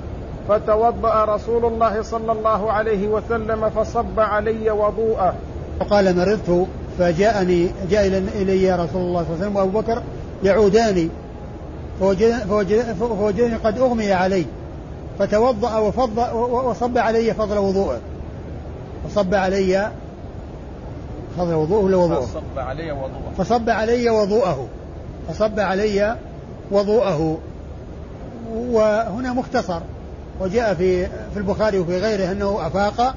فتوضأ 0.49 1.25
رسول 1.25 1.65
الله 1.65 2.03
صلى 2.03 2.33
الله 2.33 2.73
عليه 2.73 3.09
وسلم 3.09 3.71
فصب 3.71 4.21
علي 4.21 4.71
وضوءه. 4.71 5.35
وقال 5.81 6.17
مرضت 6.17 6.67
فجاءني 6.99 7.71
جاء 7.91 8.07
إلي 8.35 8.73
رسول 8.75 9.03
الله 9.03 9.25
صلى 9.25 9.35
الله 9.35 9.35
عليه 9.35 9.35
وسلم 9.35 9.57
وأبو 9.57 9.81
بكر 9.81 10.03
يعوداني 10.45 11.09
فوجدني 12.03 13.57
قد 13.57 13.79
أغمي 13.79 14.13
علي. 14.13 14.47
فتوضأ 15.19 15.79
وفض 15.79 16.19
وصب 16.51 16.99
علي 16.99 17.35
فضل 17.35 17.59
وضوءه. 17.59 18.01
فصب 19.09 19.35
علي 19.35 19.91
فضل 21.39 21.55
وضوءه 21.55 21.85
ولا 21.85 21.97
وضوءه؟ 21.97 22.21
فصب 22.21 22.59
علي 22.59 22.93
وضوءه. 22.93 23.33
فصب 23.39 23.71
علي 23.71 24.11
وضوءه. 24.11 24.69
فصب 25.29 25.61
علي 25.61 26.17
وضوءه. 26.71 27.39
وهنا 28.53 29.33
مختصر. 29.33 29.81
وجاء 30.41 30.75
في 30.75 31.07
في 31.07 31.37
البخاري 31.37 31.79
وفي 31.79 31.99
غيره 31.99 32.33
أنه 32.33 32.67
أفاق 32.67 33.15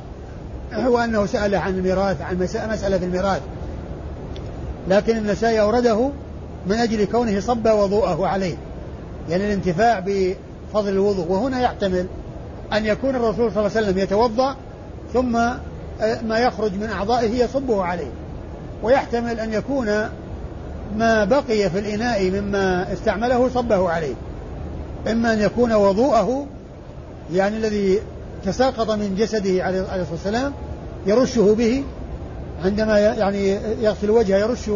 هو 0.73 0.97
انه 0.97 1.25
سأل 1.25 1.55
عن 1.55 1.73
الميراث 1.73 2.21
عن 2.21 2.39
مسألة 2.39 2.97
في 2.97 3.05
الميراث. 3.05 3.41
لكن 4.89 5.17
النسائي 5.17 5.61
أورده 5.61 6.09
من 6.67 6.75
أجل 6.75 7.05
كونه 7.05 7.39
صب 7.39 7.65
وضوءه 7.65 8.27
عليه. 8.27 8.55
يعني 9.29 9.45
الانتفاع 9.45 9.99
بفضل 9.99 10.89
الوضوء. 10.89 11.27
وهنا 11.27 11.61
يحتمل 11.61 12.05
أن 12.73 12.85
يكون 12.85 13.15
الرسول 13.15 13.51
صلى 13.51 13.65
الله 13.65 13.71
عليه 13.75 13.87
وسلم 13.87 13.97
يتوضأ 13.97 14.55
ثم 15.13 15.31
ما 16.27 16.39
يخرج 16.39 16.73
من 16.73 16.89
أعضائه 16.89 17.43
يصبه 17.43 17.83
عليه. 17.83 18.11
ويحتمل 18.83 19.39
أن 19.39 19.53
يكون 19.53 19.85
ما 20.97 21.25
بقي 21.25 21.69
في 21.69 21.79
الإناء 21.79 22.31
مما 22.31 22.93
استعمله 22.93 23.49
صبه 23.49 23.89
عليه. 23.89 24.13
إما 25.11 25.33
أن 25.33 25.41
يكون 25.41 25.73
وضوءه 25.73 26.45
يعني 27.33 27.57
الذي 27.57 27.99
تساقط 28.45 28.91
من 28.91 29.15
جسده 29.15 29.63
عليه 29.63 29.81
الصلاة 29.81 30.05
والسلام 30.11 30.53
يرشه 31.07 31.55
به 31.55 31.83
عندما 32.65 32.99
يعني 32.99 33.59
يغسل 33.81 34.09
وجهه 34.09 34.37
يرش 34.37 34.69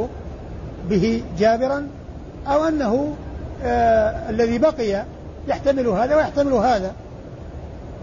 به 0.89 1.24
جابرا 1.39 1.88
أو 2.47 2.64
أنه 2.64 3.16
آه 3.64 4.30
الذي 4.30 4.57
بقي 4.57 5.03
يحتمل 5.47 5.88
هذا 5.88 6.16
ويحتمل 6.16 6.53
هذا. 6.53 6.93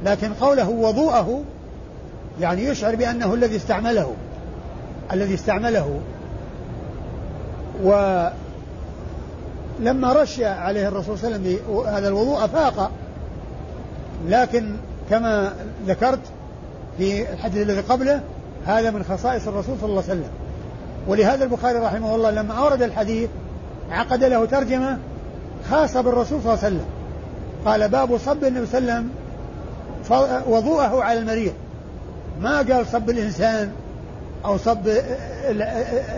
لكن 0.05 0.35
قوله 0.35 0.69
وضوءه 0.69 1.43
يعني 2.41 2.65
يشعر 2.65 2.95
بأنه 2.95 3.35
الذي 3.35 3.57
استعمله 3.57 4.15
الذي 5.13 5.35
استعمله. 5.35 6.01
ولما 7.83 8.33
رش 10.13 10.41
عليه 10.41 10.89
الرسول 10.89 11.19
صلى 11.19 11.37
الله 11.37 11.49
عليه 11.49 11.57
وسلم 11.57 11.87
هذا 11.95 12.09
الوضوء 12.09 12.45
أفاق 12.45 12.91
لكن 14.29 14.77
كما 15.11 15.53
ذكرت 15.87 16.21
في 16.99 17.33
الحديث 17.33 17.63
الذي 17.63 17.81
قبله 17.81 18.21
هذا 18.67 18.91
من 18.91 19.03
خصائص 19.03 19.49
الرسول 19.49 19.77
صلى 19.81 19.91
الله 19.91 20.03
عليه 20.03 20.13
وسلم. 20.13 20.31
ولهذا 21.09 21.45
البخاري 21.45 21.79
رحمه 21.79 22.15
الله 22.15 22.31
لما 22.31 22.55
أورد 22.55 22.83
الحديث 22.83 23.31
عقد 23.91 24.25
له 24.25 24.45
ترجمة 24.45 24.99
خاصة 25.71 26.01
بالرسول 26.01 26.43
صلى 26.43 26.55
الله 26.55 26.65
عليه 26.65 26.77
وسلم. 26.77 26.87
قال 27.65 27.89
باب 27.89 28.19
صب 28.19 28.45
النبي 28.45 28.67
صلى 28.67 28.79
الله 28.79 28.93
عليه 28.93 29.05
وسلم 30.05 30.43
وضوءه 30.53 31.03
على 31.03 31.19
المريض. 31.19 31.53
ما 32.41 32.57
قال 32.57 32.87
صب 32.87 33.11
الإنسان 33.11 33.71
أو 34.45 34.59
صب 34.59 34.89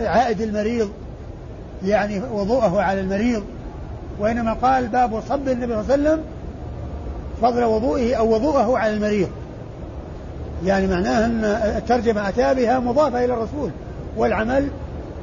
عائد 0.03 0.41
المريض 0.41 0.89
يعني 1.85 2.21
وضوءه 2.33 2.81
على 2.81 3.01
المريض. 3.01 3.43
وإنما 4.19 4.53
قال 4.53 4.87
باب 4.87 5.21
صب 5.29 5.47
النبي 5.49 5.73
صلى 5.73 5.81
الله 5.81 5.93
عليه 5.93 5.93
وسلم 5.93 6.23
فضل 7.41 7.63
وضوئه 7.63 8.15
أو 8.15 8.33
وضوءه 8.33 8.77
على 8.77 8.93
المريض. 8.93 9.29
يعني 10.65 10.87
معناه 10.87 11.25
أن 11.25 11.45
الترجمة 11.77 12.29
أتى 12.29 12.53
بها 12.53 12.79
مضافة 12.79 13.25
إلى 13.25 13.33
الرسول. 13.33 13.71
والعمل 14.17 14.67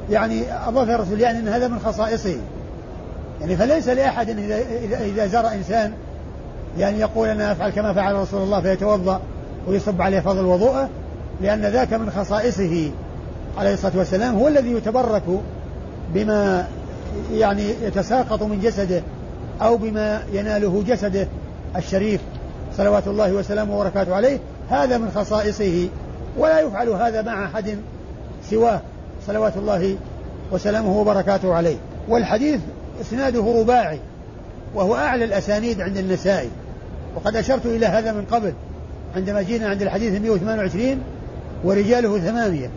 يعني 0.09 0.43
أضاف 0.67 0.89
الرسول 0.89 1.21
يعني 1.21 1.39
أن 1.39 1.47
هذا 1.47 1.67
من 1.67 1.79
خصائصه. 1.79 2.37
يعني 3.41 3.55
فليس 3.55 3.87
لأحد 3.89 4.29
إذا, 4.29 4.99
إذا 5.05 5.27
زار 5.27 5.47
إنسان 5.47 5.93
يعني 6.77 6.99
يقول 6.99 7.27
أنا 7.27 7.51
أفعل 7.51 7.69
كما 7.69 7.93
فعل 7.93 8.15
رسول 8.15 8.41
الله 8.41 8.61
فيتوضأ 8.61 9.21
ويصب 9.67 10.01
عليه 10.01 10.19
فضل 10.19 10.45
وضوءه 10.45 10.89
لأن 11.41 11.61
ذاك 11.61 11.93
من 11.93 12.09
خصائصه 12.09 12.91
عليه 13.57 13.73
الصلاة 13.73 13.97
والسلام 13.97 14.35
هو 14.35 14.47
الذي 14.47 14.71
يتبرك 14.71 15.23
بما 16.13 16.67
يعني 17.31 17.63
يتساقط 17.83 18.43
من 18.43 18.59
جسده 18.59 19.01
أو 19.61 19.77
بما 19.77 20.23
يناله 20.33 20.83
جسده 20.87 21.27
الشريف 21.75 22.21
صلوات 22.77 23.07
الله 23.07 23.33
وسلامه 23.33 23.77
وبركاته 23.79 24.15
عليه. 24.15 24.39
هذا 24.69 24.97
من 24.97 25.11
خصائصه 25.15 25.87
ولا 26.37 26.59
يفعل 26.59 26.89
هذا 26.89 27.21
مع 27.21 27.45
أحد 27.45 27.77
سواه 28.49 28.81
صلوات 29.27 29.57
الله 29.57 29.97
وسلامه 30.51 30.99
وبركاته 30.99 31.53
عليه. 31.53 31.77
والحديث 32.09 32.59
إسناده 33.01 33.59
رباعي 33.59 33.99
وهو 34.75 34.95
أعلى 34.95 35.25
الأسانيد 35.25 35.81
عند 35.81 35.97
النسائي. 35.97 36.49
وقد 37.15 37.35
أشرت 37.35 37.65
إلى 37.65 37.85
هذا 37.85 38.11
من 38.11 38.25
قبل 38.31 38.53
عندما 39.15 39.41
جينا 39.41 39.67
عند 39.67 39.81
الحديث 39.81 40.21
128 40.21 41.03
ورجاله 41.63 42.19
ثمانية. 42.19 42.69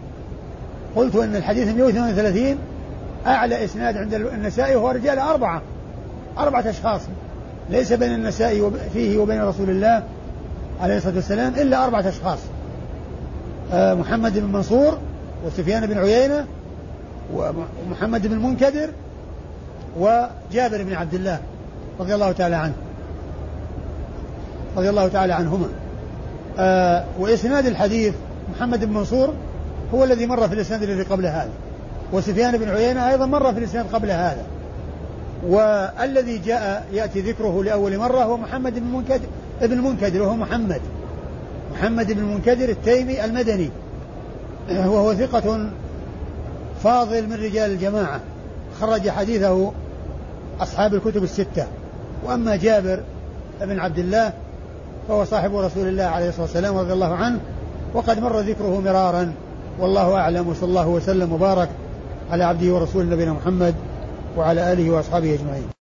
قلت 0.97 1.17
أن 1.17 1.37
الحديث 1.37 1.69
138 1.69 2.59
أعلى 3.27 3.65
إسناد 3.65 3.97
عند 3.97 4.15
النسائي 4.15 4.77
وهو 4.77 4.91
رجال 4.91 5.19
أربعة 5.19 5.63
أربعة 6.39 6.71
أشخاص 6.71 7.01
ليس 7.71 7.93
بين 7.93 8.15
النسائي 8.15 8.71
فيه 8.93 9.19
وبين 9.19 9.43
رسول 9.43 9.71
الله 9.71 10.03
عليه 10.81 10.97
الصلاة 10.97 11.15
والسلام 11.15 11.55
إلا 11.55 11.85
أربعة 11.85 12.09
أشخاص. 12.09 12.39
آه، 13.73 13.95
محمد 13.95 14.39
بن 14.39 14.53
منصور 14.53 14.99
وسفيان 15.47 15.87
بن 15.87 15.99
عيينة 15.99 16.47
ومحمد 17.35 18.27
بن 18.27 18.33
المنكدر 18.33 18.91
وجابر 19.99 20.83
بن 20.83 20.93
عبد 20.93 21.15
الله 21.15 21.41
رضي 22.01 22.15
الله 22.15 22.33
تعالى 22.33 22.57
عنه. 22.57 22.75
رضي 24.77 24.91
الله 24.91 25.09
تعالى 25.09 25.33
عنهما. 25.33 25.69
آه 26.59 27.05
وإسناد 27.19 27.67
الحديث 27.67 28.15
محمد 28.57 28.85
بن 28.85 28.95
منصور 28.95 29.35
هو 29.95 30.05
الذي 30.05 30.27
مر 30.27 30.49
في 30.49 30.55
الإسناد 30.55 30.83
الذي 30.83 31.03
قبل 31.03 31.27
هذا. 31.27 31.51
وسفيان 32.13 32.59
بن 32.59 32.69
عيينة 32.69 33.09
أيضا 33.11 33.27
مر 33.27 33.53
في 33.53 33.59
الإسناد 33.59 33.87
قبل 33.93 34.11
هذا. 34.11 34.45
والذي 35.49 36.39
جاء 36.39 36.87
يأتي 36.93 37.21
ذكره 37.21 37.65
لأول 37.65 37.99
مرة 37.99 38.25
هو 38.25 38.37
محمد 38.37 38.75
بن 38.75 38.87
المنكدر 38.87 39.27
ابن 39.63 39.73
المنكدر 39.73 40.23
وهو 40.23 40.37
محمد. 40.37 40.81
محمد 41.73 42.13
بن 42.13 42.19
المنكدر 42.19 42.69
التيمي 42.69 43.25
المدني. 43.25 43.71
وهو 44.71 45.15
ثقة 45.15 45.71
فاضل 46.83 47.27
من 47.27 47.33
رجال 47.33 47.71
الجماعة. 47.71 48.21
خرج 48.81 49.09
حديثه 49.09 49.73
أصحاب 50.61 50.95
الكتب 50.95 51.23
الستة 51.23 51.67
وأما 52.25 52.57
جابر 52.57 53.01
بن 53.61 53.79
عبد 53.79 53.99
الله 53.99 54.33
فهو 55.09 55.25
صاحب 55.25 55.57
رسول 55.57 55.89
الله 55.89 56.05
عليه 56.05 56.29
الصلاة 56.29 56.43
والسلام 56.43 56.77
رضي 56.77 56.93
الله 56.93 57.15
عنه 57.15 57.41
وقد 57.95 58.19
مر 58.19 58.41
ذكره 58.41 58.81
مرارا 58.81 59.33
والله 59.81 60.15
أعلم 60.15 60.49
وصلى 60.49 60.69
الله 60.69 60.89
وسلم 60.89 61.33
وبارك 61.33 61.69
على 62.31 62.45
عبده 62.45 62.75
ورسوله 62.75 63.05
نبينا 63.05 63.33
محمد 63.33 63.75
وعلى 64.37 64.73
آله 64.73 64.91
وأصحابه 64.91 65.35
أجمعين. 65.35 65.80